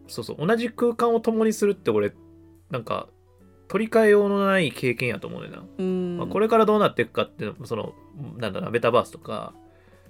[0.07, 0.47] そうそう。
[0.47, 2.13] 同じ空間を共にするって俺
[2.71, 3.09] なんか
[3.71, 7.95] 取り替えようのない経験やと思うねんな、うん、まあ、これからどうなっていくかっていうのその
[8.37, 9.55] なんだろうなメタバースとか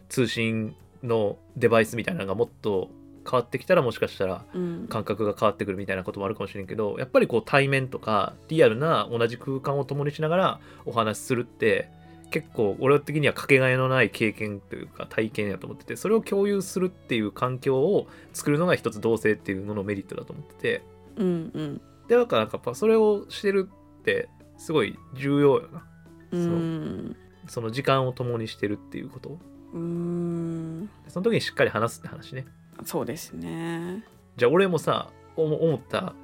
[0.09, 2.89] 通信のデバイスみたいなのがもっと
[3.31, 4.87] 変わってきたらもしかしたらうん。
[4.89, 11.91] 感覚が変わってくるみたいなこともあるかもしれんけどやっぱりこう対面とかリアルな同じ空間を共にしながらお話しするって
[12.31, 20.83] 結構俺的にはかけがえのない経験というか体験やと思っててそれを共有するっていう環境を作るのが一つ同性っていうののメリットだと思ってて。
[21.17, 23.71] うんうんでだからなんかやっぱそれをしてる
[24.01, 25.87] ってすごい重要よな。
[26.33, 27.17] うん。
[27.47, 29.39] その時間を共にしてるっていうこと。
[29.73, 30.91] うん。
[31.07, 32.47] その時にしっかり話すって話ね。
[32.85, 34.05] そうですね。
[34.37, 36.15] じゃあ俺もさ思思った。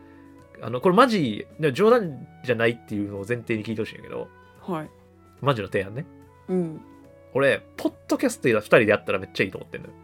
[0.61, 4.27] あのこれマジで冗談じゃないっていうのを前提に聞いてほしいんやけど。
[4.63, 4.91] はい。
[5.41, 6.05] マジの提案ね。
[6.49, 6.81] うん。
[7.33, 9.95] 俺ポッドキャスト2人でやったらめっちゃいいと思ってんのよ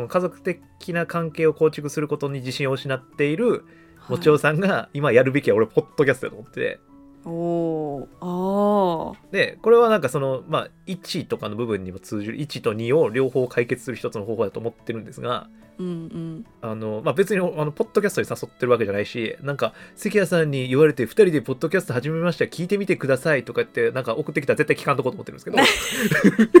[0.00, 4.10] この家族的な関係を構築することに自信を失っているはい。
[4.12, 6.80] もちおさんが今やるべきは俺ポッドキャストだと思ってて
[7.24, 16.46] おーあでこれはなんかそのまあ1とかの部分にも通じる1と2を両方解決する一つの方法だと思ってるんですがーうんうん。
[16.60, 25.58] あの、まあ、別にあのポッドキャストに誘ってるわけじゃないしなんか関谷さんに言われて2人でポッドキャスト始めました聞いてみてくださいとかってなんか送ってきたら絶対聞かんとこうと思ってるんですけど。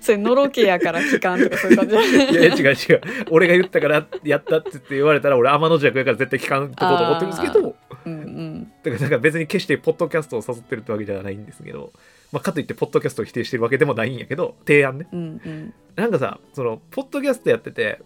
[0.00, 1.94] それのろけやから期間とかそういう感じ。
[1.94, 3.00] いや違う違う。
[3.30, 7.74] 俺が言ったからやったって言って言われたら俺天の弱やから絶対聞かんとこうと思ってるんですけど
[8.06, 8.72] うんうん。
[8.82, 11.92] だからなんか別に決してポッドキャストを誘ってるってわけじゃないんですけど、
[12.32, 15.08] まあ、かといってポッドキャストを否定してるわけでもないんやけど提案ね。
[15.12, 15.74] うんうん。
[15.96, 18.00] なんかさそのポッドキャストやってて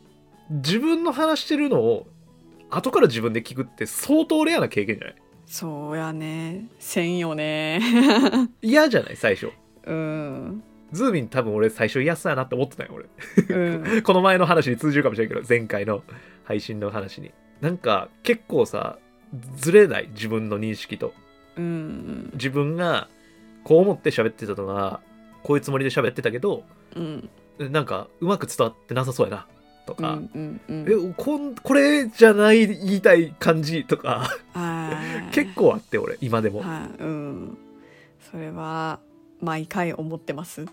[0.50, 2.06] 自分の話してるのを
[2.70, 5.16] 後から自分で聞くって相当レアな経験じゃない？
[5.46, 6.66] そうやね。
[6.78, 7.80] せんよね。
[8.62, 9.16] 嫌じゃない？
[9.16, 9.50] 最初。
[9.86, 10.62] うん。
[10.92, 13.06] ズーミン多分俺最初嫌そうやなって思ってたよ俺。
[13.56, 14.02] うん。
[14.02, 16.02] この前の話に通じるかもしれんけど前回の
[16.44, 17.32] 配信の話に。
[17.60, 18.98] なんか結構さ
[19.56, 21.14] ずれない自分の認識と。
[21.56, 22.30] うん。
[22.34, 23.08] 自分が
[23.64, 25.00] こう思って喋ってたのが
[25.42, 26.64] こういうつもりで喋ってたけど
[26.96, 27.28] うん。
[27.58, 29.46] なんかうまく伝わってなさそうやな
[29.86, 30.72] とか、うんうんう
[31.06, 31.10] ん。
[31.10, 34.28] えこんこれじゃない言いたい感じとか。
[34.54, 35.34] はい。
[35.34, 36.60] 結構あって俺今でも。
[36.60, 37.58] はいうん。
[38.30, 39.00] それは
[39.40, 40.66] 毎回思ってます。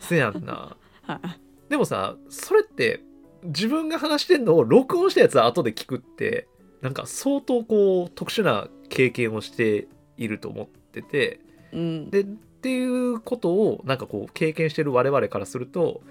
[0.00, 0.76] せやんな。
[1.02, 1.70] はい。
[1.70, 3.00] でもさそれって
[3.44, 6.48] 自分が話してんのを録音したやつは後で聞くって
[6.84, 11.40] なんか相当こう特殊な経験をしていると思ってて
[11.72, 12.10] うん。
[12.10, 16.02] でっていうことをなんかこう経験してる我々からすると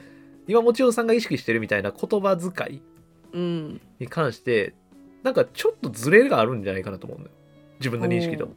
[0.48, 2.82] 今もちろんさんが意識してるみたいな言葉遣い
[3.34, 3.82] うん。
[4.00, 4.74] に関して
[5.22, 7.36] なんかちょっとズレがあるんじゃないかなと思うんだよ。
[7.78, 8.50] 自分の認識と。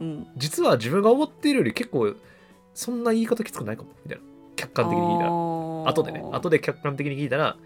[0.00, 0.28] うん。
[0.36, 2.14] 実は自分が思っているより結構
[2.74, 4.24] そんな言い方きつくないかもみたいな。
[4.54, 5.30] 客観的に聞いたら。
[5.30, 6.24] 後後でね。
[6.32, 7.56] 後で客観的に聞いたら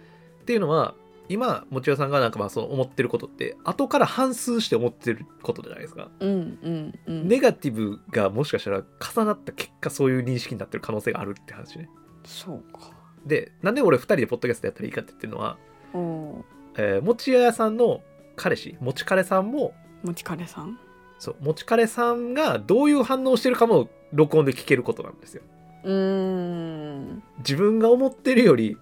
[0.41, 0.95] っていうのは
[1.31, 7.29] 今もちろさんがなんかまあそう思ってることって後から反数して思ってることじゃないですか、うんうんうん。
[7.29, 8.83] ネガティブがもしかしたら
[9.15, 11.89] 重なった結果そういう認識になってる可能性があるって話ね。
[12.25, 12.91] そうか。
[13.25, 15.57] でなんで俺2人でポッドキャストやったらいいかって言ってるのは、
[15.95, 16.45] お
[16.77, 18.01] えー、もち屋さんの
[18.37, 20.79] 彼氏もち彼さんももちかれさん？
[21.19, 25.43] そうもち彼さんがどういう反応してるかも録音で聞けることなんですよ。
[25.85, 27.23] うーん。
[27.39, 28.77] 自分が思ってるより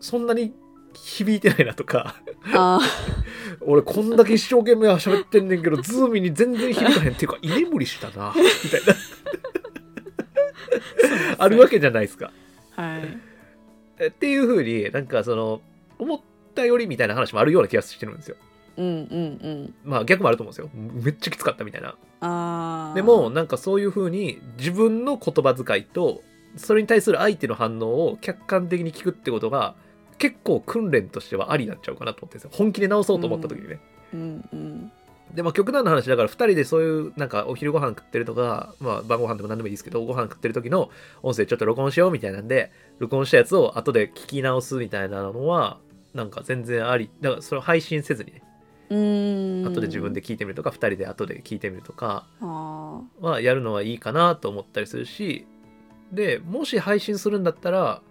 [0.00, 0.52] そんなに
[0.94, 2.16] 響いてないなとか。
[2.54, 2.80] あ
[3.60, 8.32] 俺こんだけ一生懸命喋ってんねんけどズーミンに全然響かへんっていうか居眠りしたな
[8.64, 8.94] みたいな。
[11.38, 12.32] あるわけじゃないですか。
[12.76, 13.18] あはい。
[13.98, 15.60] えっていう風になんかその
[15.98, 16.20] 思っ
[16.54, 18.36] たよりみたいな話もあるような気がしてるんですよ。
[18.76, 19.74] うんうんうん。
[19.84, 20.70] まあ逆もあると思うんですよ。
[20.74, 21.94] めっちゃきつかったみたいな。
[22.94, 26.22] でもなんかそういう風に自分の言葉遣いと
[26.56, 29.74] それに対する相手の反応を客観的に聞くってことが
[30.20, 32.56] 結構訓練としてはありになっちゃうかなと思ってるんですよ。
[32.56, 33.80] 本気で直そうと思った時にね、
[34.12, 34.92] うんうん。
[35.34, 40.90] でまあ極端な話だから2人でそういうなんかお昼ご飯食ってるとか、まあ、晩ご飯でも何でもいいですけどご飯食ってる時の
[41.22, 45.78] 音声ちょっと録音しようみたいなんで録音したやつを後で聞き直すみたいなのは
[46.12, 48.42] なんか全然ありだからそれを配信せずにね
[48.90, 49.66] うーん。
[49.66, 55.46] 後で自分で聞いてみるとか2人で後で聞いてみるとかあはやるのはいいかなと思ったりするし
[56.12, 58.02] でもし配信するんだったら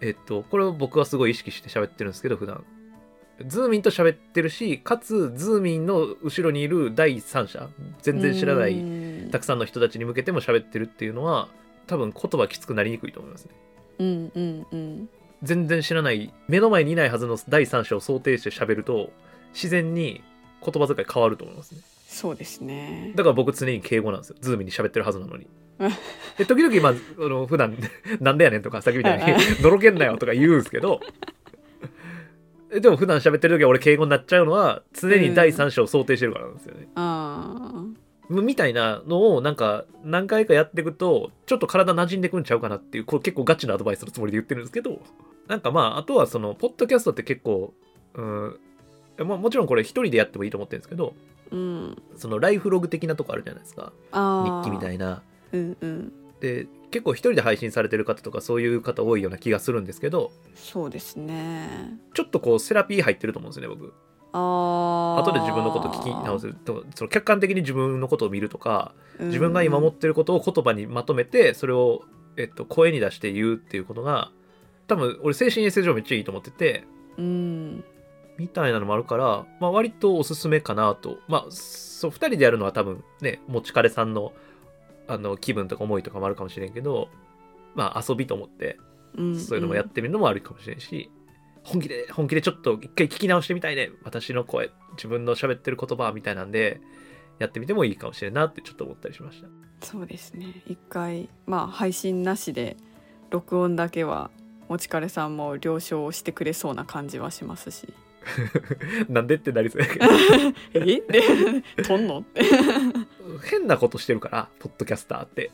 [0.00, 2.64] えっとこれを僕はすごい意識して喋ってるんですけど普段。
[3.46, 7.70] ズーミンと喋ってるしかつズーミンの後ろにいる第三者
[8.02, 11.48] 全然知らないいたくさんの人たちに向けても喋ってるっていうのは
[11.86, 13.50] 多分言葉きつくなりにくいと思いますね。
[13.98, 15.08] うんうんうん。
[15.42, 19.10] 全然知らない目の前にいないはずの第三者を想定して喋ると
[19.54, 20.22] 自然に
[20.62, 21.80] 言葉遣い変わると思いますね。
[22.06, 23.12] そうですね。
[23.16, 24.36] だから僕常に敬語なんですよ。
[24.40, 25.44] ズームに喋ってるはずなのに。
[25.44, 25.69] うん
[26.36, 27.76] で時々まああの普段
[28.20, 31.00] なんでやねんとかさっきみたいにの ろけんなよとか言うんですけど。
[32.72, 37.84] えでも普段喋ってる時は俺敬語になっちゃうのは常に第三者を想定してるからなんですよね、あ
[38.28, 45.02] みたいなのをなんか何回かやっていくとちょっと体馴染んでくんちゃうかなっていうこれ結構ガチなアドバイスのつもりで言ってるんですけど。
[45.48, 47.74] なんかまああとはそのポッドキャストって結構
[48.14, 48.56] うん
[49.18, 51.14] まあもちろんこれ一人でやってもいいと思ってるんですけど。
[51.50, 52.02] ーうん。
[52.16, 53.92] そのライフログ的なとこあるじゃないですか。
[54.12, 56.12] あ日記みたいいなうんうん。
[56.40, 61.98] で結構一人で配信されてる方とかそういう方多いような気がするんですけどそうですね。
[62.14, 63.92] ちょっとこうセラピー入ってると思うんですよね僕。
[64.32, 66.52] ああ後で自分のこと聞き直す。
[66.52, 72.02] とその客観的に自分のことを見るとか自分が今持ってることを言葉にまとめてそれを、
[72.36, 74.30] えっと、声に出して言うっていうことが
[74.86, 76.84] 多分俺精神衛生上めっちゃいいと思ってて
[77.18, 77.84] うん。
[78.38, 81.18] みたいなのもあるから、まあ、割とおすすめかなと。
[81.28, 84.32] まあそう2人でやるのは多分ね持ち彼さんの
[85.10, 87.08] あの気分とか思いとかもあるかもしれんけど
[87.74, 88.78] まあ遊びと思って
[89.16, 91.10] うんそういうのもやってみるのもあるかもしれんし、
[91.64, 93.90] 本気で本気でちょっと一回聞き直してみたいね。
[94.04, 96.80] 私の声自分の喋ってる言葉みたいなんで
[97.38, 99.48] やってみてもいいかもしれんなってちょっと思ったりしました。
[99.84, 100.62] そうですね。
[100.66, 102.76] 一回まあ配信なしで
[103.30, 104.30] 録音だけは
[104.68, 107.92] もちかれさんも了承してくれそうな感じはしますし
[109.08, 110.06] なんでってなりそうやけど。
[110.74, 110.80] え？
[111.00, 111.22] で
[111.84, 112.18] 撮んの？
[112.18, 112.42] っ て
[113.50, 115.50] 変なことしてるからポッドキャスターって。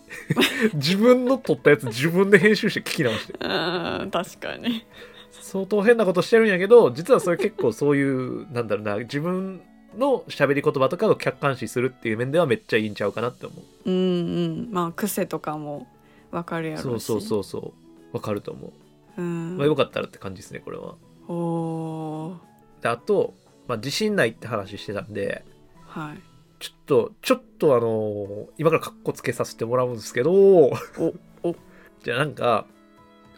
[0.74, 3.34] 自分の撮ったやつ自分で編集して聞き直して。
[3.34, 3.36] う
[4.04, 4.84] ん確かに。
[5.32, 9.60] 相当変なことしてるんやけど実はそれ結構そういうなんだろうな自分
[9.96, 13.90] の喋り言葉とかを客観視するっていう面ではめっちゃいいんちゃうかなって思う。
[13.90, 13.98] うんう
[14.48, 14.68] ん。
[14.72, 15.86] まあ癖とかも
[16.32, 16.82] わかるやろし。
[16.82, 17.58] そうそうそうそ
[18.12, 18.16] う。
[18.16, 18.72] わかると思
[19.18, 19.56] う、うん。
[19.58, 20.94] まあ、よかったらって感じですねこれは。
[21.28, 22.34] おー
[22.86, 23.34] であと、
[23.66, 25.44] まあ、自信ないって話してたんで
[25.86, 26.18] はい。
[26.58, 30.72] ちょっとちょっとあの今からカッコつけさせてもらうんですけどお
[31.42, 31.56] お。
[32.04, 32.66] じゃあなんか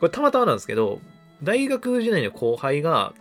[0.00, 1.00] これたまたまなんですけど
[1.42, 3.14] 大学時代の後輩が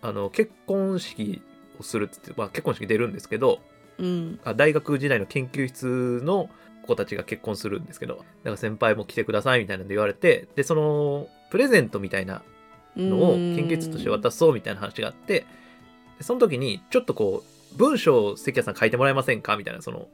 [0.00, 1.42] あの結婚式
[1.78, 3.60] をするって言って、まあ、結婚式出るんですけど
[3.98, 4.40] うん。
[4.44, 6.48] あ大学時代の研究室の
[6.86, 12.42] 子たちが結婚するんですけどだから先輩も来てくださいみたいなんで言われてでそのプレゼントみたいな
[12.96, 15.46] のを研究室として渡そうみたいな話があってで
[16.20, 19.56] その時にちょっとこう文章を関谷さん書いてもらえませんか？
[19.56, 20.08] みたいなその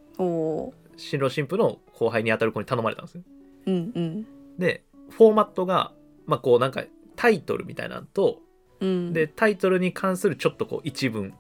[0.96, 3.22] 新郎新婦の後輩に当たる子に頼まれたんですよ。
[3.66, 4.26] うんうん。
[4.58, 5.92] でフォーマットが
[6.26, 6.84] まあこうなんか
[7.16, 8.40] タイトルみたいなのと
[8.80, 9.12] うん。
[9.12, 11.34] でタイトルに関するちょっとこう一文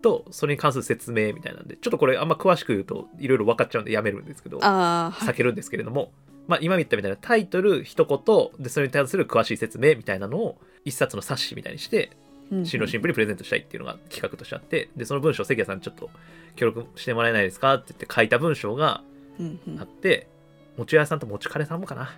[0.00, 6.12] とそれに関する説明みたいなんでちょっとこれあんま詳しく言うといろいろ分かっちゃうんでやめるんですけど避けるんですけれども、
[6.46, 12.27] まあ今言ったみたいなタイトル一言でそれに関する詳しい説明みたいなのを一冊の冊子みたいにしてうん
[12.64, 16.10] 新郎新婦にプレゼントしたいっていうのが企画としてあってでその文章を関谷さんちょっと
[16.56, 19.02] 協力してもらえないですかって言って書いた文章が
[19.38, 19.80] うんうん。
[19.80, 20.28] あって
[20.76, 22.10] 餅屋さんと餅カレさんもかな。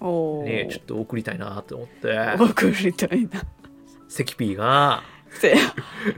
[0.00, 2.16] おおねちょっと送りたいなと思って。
[2.38, 3.42] 送りたいな。
[4.08, 5.02] 関 P が。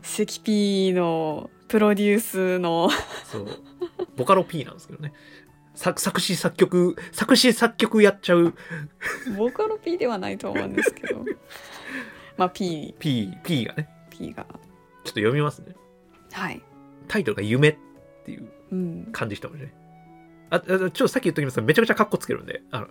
[0.02, 2.90] 関 P のプロデュースの。
[3.24, 3.48] そう。
[4.16, 5.12] ボカロ P なんですけどね。
[5.74, 8.54] 作作詞作曲作詞作曲やっちゃう。
[9.36, 11.24] ボカロ P ではないと思うんですけど
[12.40, 13.86] まあ P P, P がね。
[14.08, 14.44] P が。
[14.44, 14.56] ちょっ
[15.02, 15.74] と読みますね。
[16.32, 16.62] はい。
[17.06, 17.76] タイトルが「夢」っ
[18.24, 19.08] ていううん。
[19.12, 19.74] 感じしてますね。
[20.48, 22.62] ああちょっとさっき言っときますけどめちゃくちゃカッコつけるんで。
[22.70, 22.88] あの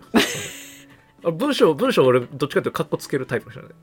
[1.24, 3.74] あ文章文章俺どっちかというとカッコつけるタイプの人なんで、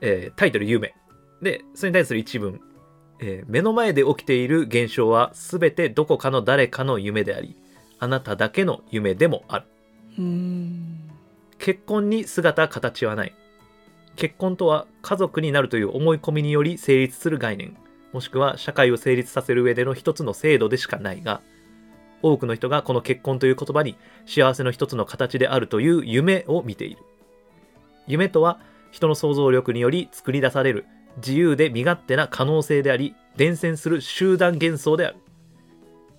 [0.00, 0.92] えータイトル「夢」
[1.40, 2.60] でそれに対する一文、
[3.20, 7.56] えー目の前で起きている現象は全てどこかの誰かの夢であり
[8.00, 9.64] あなただけの夢でもある。
[10.18, 11.08] うん。
[11.58, 13.34] 結婚に姿形はない
[14.16, 17.76] 結婚とは家族になるという思い込みにより成立する概念
[18.12, 21.42] もしくは社会を成立させる上での一つの制度でしかないが
[22.22, 27.02] 多くの人がこの結婚という言葉に幸せの一つの形であるという夢を見ている。
[28.06, 28.58] 夢とは
[28.90, 30.86] 人の想像力により作り出される
[31.18, 35.16] 自由で身勝手な可能性であり伝染する集団幻想である。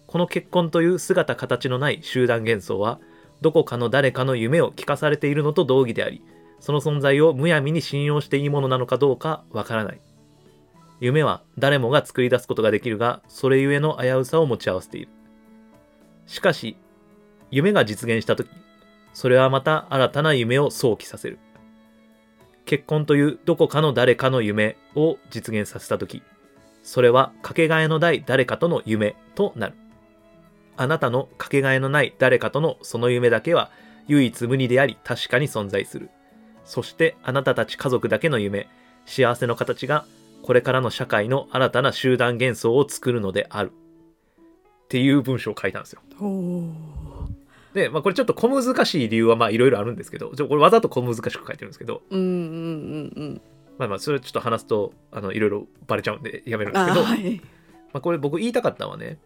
[0.05, 2.99] この結婚という姿形のない集団幻想は
[3.41, 6.21] どこかの誰かの夢を聞かされているのと同義であり
[6.59, 10.01] その存在をむやみに信用していいものなのかどうかわからない。
[10.99, 15.09] 夢は誰もが作り出すことができるがそれゆえの危うさを持ち合わせている。
[16.25, 16.75] しかし
[17.51, 18.49] 夢が実現した時
[19.13, 21.39] それはまた新たな夢を想起させる。
[22.65, 26.21] 結婚というどこかの誰かの夢を実現させた時
[26.83, 29.75] それはかけがえのない誰かとの夢となる。
[30.75, 33.71] あなたのかけがえのない誰かとのその夢だけは
[34.07, 36.09] 唯一無二であり確かに存在する。
[36.67, 38.67] そしてあなたたち家族だけの夢、
[39.05, 40.05] 幸せの形が
[40.43, 43.71] これからの社会の新たな集団幻想を作るのである。
[44.85, 46.01] っていう文章を書いたんですよ。
[47.73, 53.41] で、まあこれちょっと小難しい理由はまあいろいろあるんですけど、ちょこれわざと小難しく書いてるんですけど、うんうんうん
[53.77, 57.41] まあまあそれちょっと話すとあのいろいろバレちゃうんでやめるんうんですけど、あはい。
[57.93, 59.19] まあ、これ僕言いたかったのはね、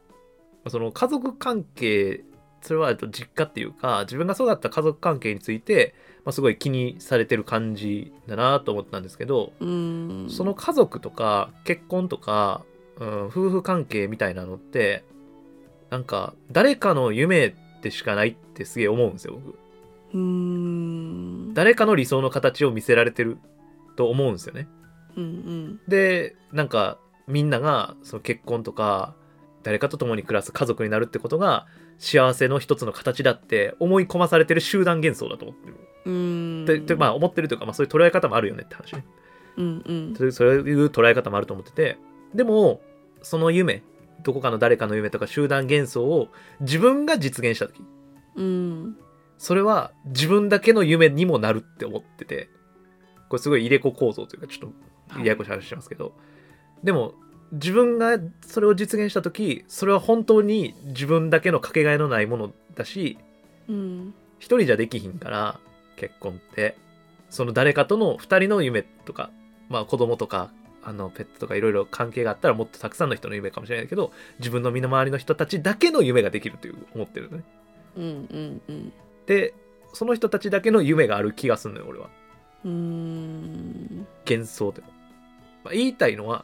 [0.63, 2.23] まあその家族関係、
[2.62, 12.63] それはと実家っていうか、自分が育った家族関係について、まあ、すごい気にされてる感じだなと思ったんですけど、うんその家族とか結婚とか、
[12.97, 15.04] うん、夫婦関係みたいなのって、
[15.89, 19.58] なんか誰かの夢でしかないってすげえ思うんですよ、僕。
[20.13, 23.38] うん誰かの理想の形を見せられてる
[23.95, 24.67] と思うんですよね。
[25.17, 29.15] うんうんでなんかみんながその結婚とか
[29.63, 35.76] 誰かと共に暮らす家族になるってことが幸せの一つの形だって思い込まされてる集団幻想だと思ってる。
[36.06, 36.65] うん。
[36.65, 38.93] ででまあ思ってるというか、まあ、そういう捉え方もあるよねって話。
[38.93, 39.06] ね。
[39.58, 39.93] うんう
[40.26, 40.32] ん。
[40.32, 41.97] そういう捉え方もあると思ってて。
[42.34, 42.82] でも
[43.21, 43.84] その夢
[44.24, 46.30] どこかの誰かの夢とか集団幻想を
[46.62, 47.84] 自分が実現した時。
[48.36, 48.97] うん。
[49.38, 52.50] それは自分だけの夢にもなるって思ってて。
[53.32, 54.72] これすごい入れ子構造というかちょっ
[55.14, 56.12] とややこしい話してますけど、
[56.84, 57.14] でも
[57.52, 63.18] 自分がそれを実現した時それは本当に自分だけのかけがえのないものだし
[63.68, 65.60] うん一人じゃできひんから
[65.95, 66.76] 結婚って。
[67.32, 69.32] その誰かとの二人の夢とか
[69.70, 70.52] まあ子供とか
[70.84, 77.43] あのペットとかいろいろ関係があったらもっとたくさんの人の夢かもしれないけど自分の身の回りの人たちだけの夢ができるという思ってるのね。
[77.95, 78.93] うんうんうん。
[79.26, 79.54] で
[79.93, 82.10] その人たちだけの夢がある気がするのよ俺は。
[82.66, 84.08] うん。
[84.28, 84.88] 幻想でも、
[85.64, 86.43] まあ、言いたいのは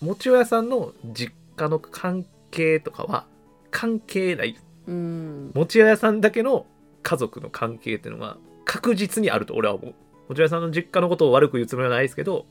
[0.00, 3.26] 餅屋さんの実家の関係とかは
[3.70, 4.56] 関係ない。
[4.86, 5.50] うん。
[5.54, 6.66] 餅屋さんだけの
[7.02, 9.94] 家族の関係っていうのが確実にあると俺は思う。
[10.28, 12.44] 餅屋さんの実家のことを悪く言うつもりはないですけど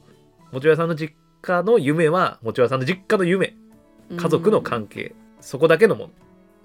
[0.52, 3.56] 餅屋さんの実家の夢は餅屋さんの実家の夢。
[4.16, 6.10] 家族の関係、そこだけのもの。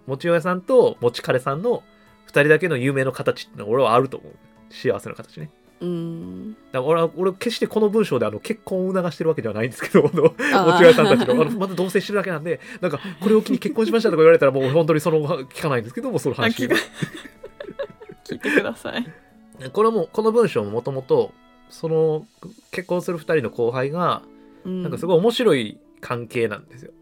[0.07, 1.83] 持ち親さんと持ち彼さんの
[2.27, 4.33] 2人だけの夢の形ってのは俺はあると思う。
[4.71, 5.51] 幸せの形ね
[5.83, 6.53] うん。
[6.53, 11.43] だから俺は俺決してこの文章であの結婚を促してるわけではないんですけど あの持ちさんたちの。
[11.43, 18.39] あのまだ同棲してるだけなんでなんかこれを機に結婚しましたとか言われたらもう本当にその聞かないんですけどもその話あ聞い。
[18.39, 19.07] てください。
[19.73, 21.33] これもこの文章ももともと
[21.69, 22.27] その
[22.71, 24.23] 結婚する2人の後輩が
[24.65, 26.93] ななんかすごい面白い関係なんですよ、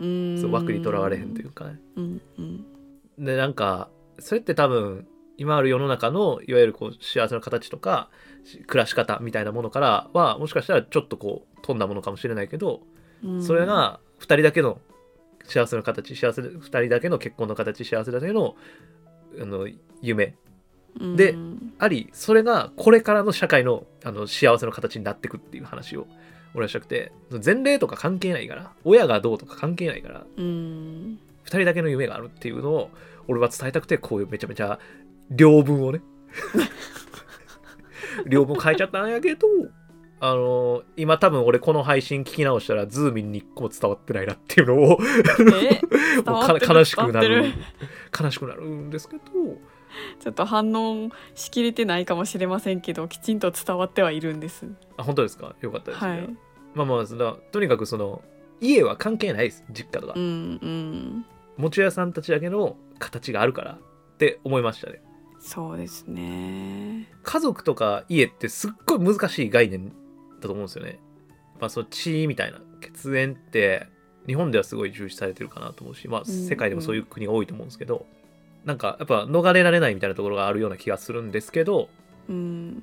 [0.00, 1.80] いそう枠にとらわれへんというかね。
[1.96, 2.64] うんうん。
[3.18, 5.06] でなんかそれって多分
[5.38, 8.25] 今ある世の中のいわゆるこう幸せの形とかし
[8.66, 12.82] 暮らし方みたいなものからはもしかしたらちょっとこう飛んだものかもしれないけど、
[13.24, 13.42] うん。
[13.42, 14.78] それが2人だけの
[15.44, 18.56] 幸せの形幸せ2人だけの結婚の形幸せだけの
[19.40, 19.68] あの
[20.00, 20.34] 夢。
[21.16, 21.74] でうん。
[21.78, 26.06] ありそれがこれからの社会のあの幸せの形になってくっていう話を
[26.54, 27.12] 俺はしたくて
[27.44, 31.18] 前例とか関係ないから親がどうとか関係ないからうん。
[31.44, 32.90] 2人だけの夢があるっていうのを
[33.28, 34.78] 俺は伝えたくてこういうめちゃめちゃ
[35.30, 36.00] 両文をね
[38.26, 39.46] 両文書いちゃったんやけど
[40.18, 45.00] あの今多分俺この配信聞き直したらズーミンに1個も伝わってないなっていうのを う
[46.68, 47.52] 悲しくなる。
[48.18, 49.22] 悲しくなるんですけど。
[50.20, 54.66] ちょっと反応しきれてないかもしれませんけどきちんと伝わってはいるんです。
[54.96, 55.54] あ本当ですか？
[55.60, 56.36] よかったですね、はい。
[56.74, 58.22] まあまあそのとにかくその
[58.60, 59.64] 家は関係ないです。
[59.70, 60.26] 実家とか、うんう
[60.66, 61.26] ん。
[61.56, 65.00] 持ち屋さんたちだけの形があるからって思いましたね
[65.46, 69.90] そうですね家族とか家ってすっごい難しい概念
[70.40, 70.98] だと思うんですよね。
[71.60, 73.86] まあその血みたいな血縁って
[74.26, 78.06] 日本ではすごい重視されてるかなと思うし、まあうんうん世界でもそういう国が多いと思うんですけど、
[78.64, 81.88] なんかやっぱ逃れられないみたいなところがあるような気がするんですけど、
[82.28, 82.82] うん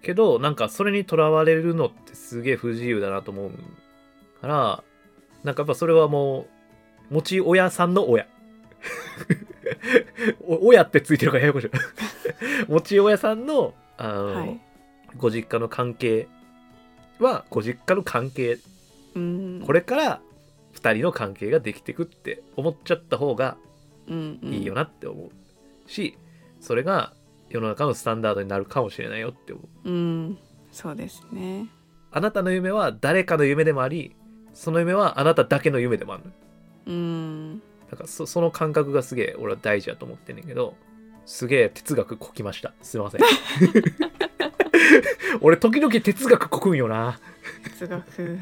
[0.00, 3.50] けどなんかそれにとらわれるのってすげえ不自由だなと思う
[4.40, 4.84] から、
[5.42, 6.46] なんかやっぱそれはも
[7.10, 8.28] う持ち親さんの親。
[10.40, 11.70] お親ってついてるからややこしい。
[12.68, 14.60] 持ち親さんのあの、はい。
[15.16, 16.28] ご実家の関係
[17.18, 18.58] はご実家の関係。
[19.14, 19.62] うん。
[19.64, 20.20] これから
[20.74, 23.56] 2人の関係ができてくって思っちゃった方が
[24.06, 24.52] うんうん。
[24.52, 26.16] いいよなって思うし、
[26.60, 27.12] それが
[27.50, 29.90] 世の中のスタンダードになるかもしれないよって思う。
[29.90, 30.38] うん。
[30.72, 31.68] そうですね。
[32.10, 34.16] あなたの夢は誰かの夢でもあり
[34.54, 36.22] その夢はあなただけの夢でもある。
[36.86, 40.74] うんだからそその感覚がすげえ俺は大事だと思ってんねんけど
[41.28, 42.72] すげえ哲学こきました。
[42.80, 43.20] すいません。
[45.42, 47.20] 俺時々哲学こくんよな。
[47.64, 48.38] 哲学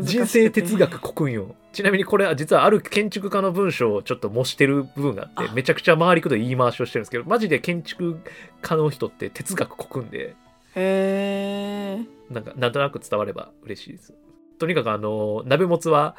[0.00, 1.54] 人生哲学こくんよ。
[1.72, 5.54] ちなみにこれは実はある建築家の文章をちょっと模してる部分があってあ。
[5.54, 8.18] めちゃくちゃ回りくどい言い回しをしてるんですけどマジで建築
[8.60, 10.34] 家の人って哲学こくんで
[10.74, 14.14] へえなんかなんとなく伝われば嬉しいです。
[14.58, 16.16] とにかくあの鍋もつは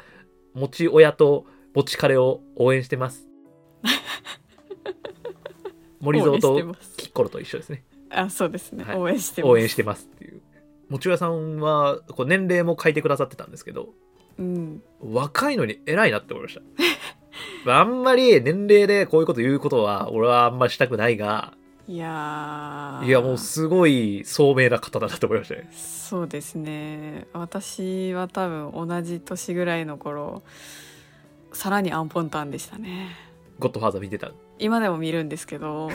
[0.54, 1.44] 持ち親と
[1.78, 3.28] 持ち彼を応援してます
[6.00, 10.42] 森蔵とキッコロと一緒ですねあそうですね、はい応援してます応援してますっていう
[10.88, 13.90] 持ち親さんはこう年齢も書いてくださってたんですけど
[14.38, 16.58] うん若いのに偉いなって思いまし
[17.64, 21.52] たあんまり年齢でこういうこと言うことは俺はあんまりしたくないが
[21.86, 30.42] いやーいやもうすごい聡明な方だなと思いましたねそうですね私は多分同じ年ぐらいの頃
[31.58, 33.16] さらにアンポンタンでしたね。
[33.58, 34.30] ゴッドファーザー見てた？
[34.60, 35.90] 今でも見るんですけど。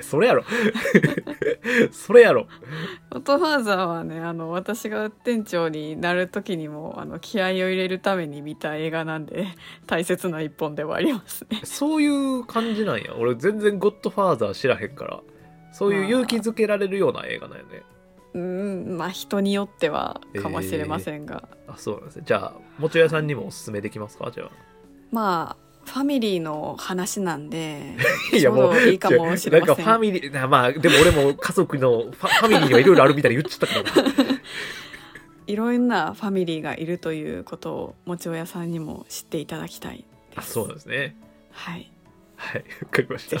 [0.00, 0.44] それやろ。
[1.90, 2.46] それやろ
[3.10, 9.48] 「オトファーザー」はねあの私が店長になる時にもあの気合を入れるために見た映画なんで
[9.86, 11.60] 大切な一本ではありますね。
[11.64, 13.14] そういう感じなんや。
[13.18, 15.20] 俺全然ゴッドファーザー知らへんから。
[15.72, 17.82] そういう勇気づけられるような映画なんやね。
[18.34, 22.22] うんまあ人によってはかもしれませんが、あそうなんですね。
[22.26, 24.30] じゃあもち屋さんにもおすすめできますか？
[24.30, 24.50] じゃあ
[25.10, 27.96] まあファミリーの話なんで
[28.36, 29.74] いやもういいかもしれません。
[29.74, 34.06] なんかファミリーなまあでも俺も家族のファファミリーにはいろいろあるみたいに言っちゃったから
[35.46, 40.04] いろんなファミリーがいるということをもちおやさんにも知っていただきたい。
[40.36, 41.16] あそうですね。
[41.52, 41.90] はい、
[42.36, 43.36] はいわかりました。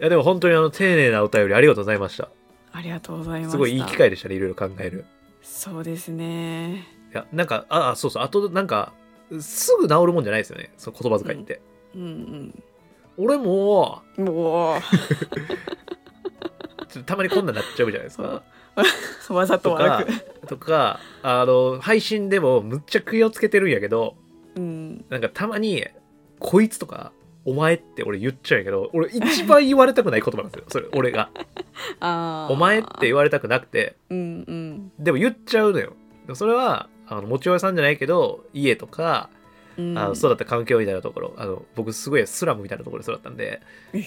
[0.00, 2.28] やでも本当にあの丁寧なお便りありがとうございました。
[2.72, 3.52] ありがとうございました。
[3.52, 5.06] すごいいい機会でしたねいろいろ考える。
[5.40, 6.86] そうですね。
[7.12, 8.22] いやなんかああそうそう。
[8.22, 8.92] あとなんか
[9.40, 11.60] すぐ治るもんじゃないですよねその言葉遣いって、
[11.94, 12.62] うん
[13.16, 14.24] 俺もうん。
[14.26, 14.76] も
[16.88, 18.42] ちょっとたまにこんなんなっちゃうじゃないですか
[19.28, 20.46] う わざと悪く。
[20.48, 24.16] とかあの配信でもむっちゃ気をつけてるんやけど
[24.56, 25.04] うん。
[25.08, 25.86] なんかたまに
[26.40, 27.12] 「こいつ」とか
[27.44, 31.30] 「お前」って俺言っちゃうんやけど俺一番言われたくない言葉なんですよそれ俺が
[32.00, 32.52] あ「あ。
[32.52, 34.22] お前」って言われたくなくてうんう
[34.52, 34.92] ん。
[34.98, 35.92] でも言っちゃうのよ
[36.34, 39.28] それはあの持ち親さんじゃないけど家とか
[39.76, 39.98] うん。
[39.98, 43.60] あの育った環境みたいなところあの僕すごいスラムみたいなところで育ったんで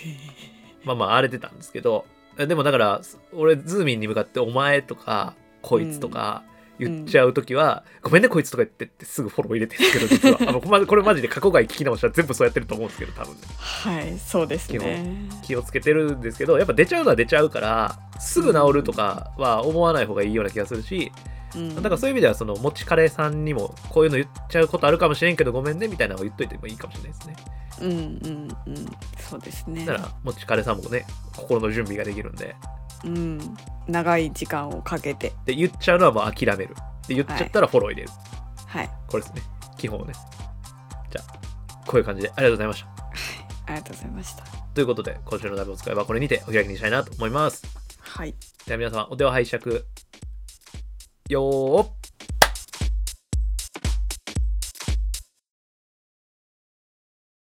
[0.84, 2.06] まあまあ荒れてたんですけど
[2.38, 3.02] えでもだから
[3.34, 6.44] 俺ズーミンに向かって「お前」とか「こいつ」とか
[6.80, 10.50] 言っちゃう時は「ごめんねこいつ」とか言ってってすぐフォロー入れてるんですけど実は。
[10.50, 13.34] あのこれマジで過去回聞き直したら全部そうやってると思うんですけど多分。
[13.36, 15.30] ねはいそうですね。
[15.44, 21.34] 気をつけてるんですけどやっぱ出ちゃうのは出ちゃうからすぐ治るとかは思わない方がいいような気がするしうん
[21.76, 27.36] だからそういう意味ではその持ちカレーさんにもこういうの言っちゃうことあるかもしれんけどごめんねみたいなのを言っといてもいいかもしれないですね。
[27.82, 28.86] うんうんうん。
[29.20, 29.86] そうですね。
[29.86, 32.56] だから持ちカレーさんもね心の準備ができるんで。
[33.06, 33.40] うん。
[33.88, 35.34] 長い時間をかけて。
[35.46, 36.76] で言っちゃうのはもう諦める
[37.08, 38.10] で言っちゃったらフォロー入れる、
[38.68, 38.90] はい。
[39.08, 39.42] これですね。
[39.78, 40.14] 基本をね。
[41.12, 41.34] じゃあ
[41.86, 42.88] こういう感じでありがとうございました。
[43.66, 44.44] ありがとうございました。
[44.74, 47.64] ということで今週のダブを使えばこれにてお開きにしたいなと思います。
[48.00, 48.36] はい。
[48.66, 49.86] では皆様お手を拝借
[51.30, 51.84] よー。
[51.84, 51.90] っ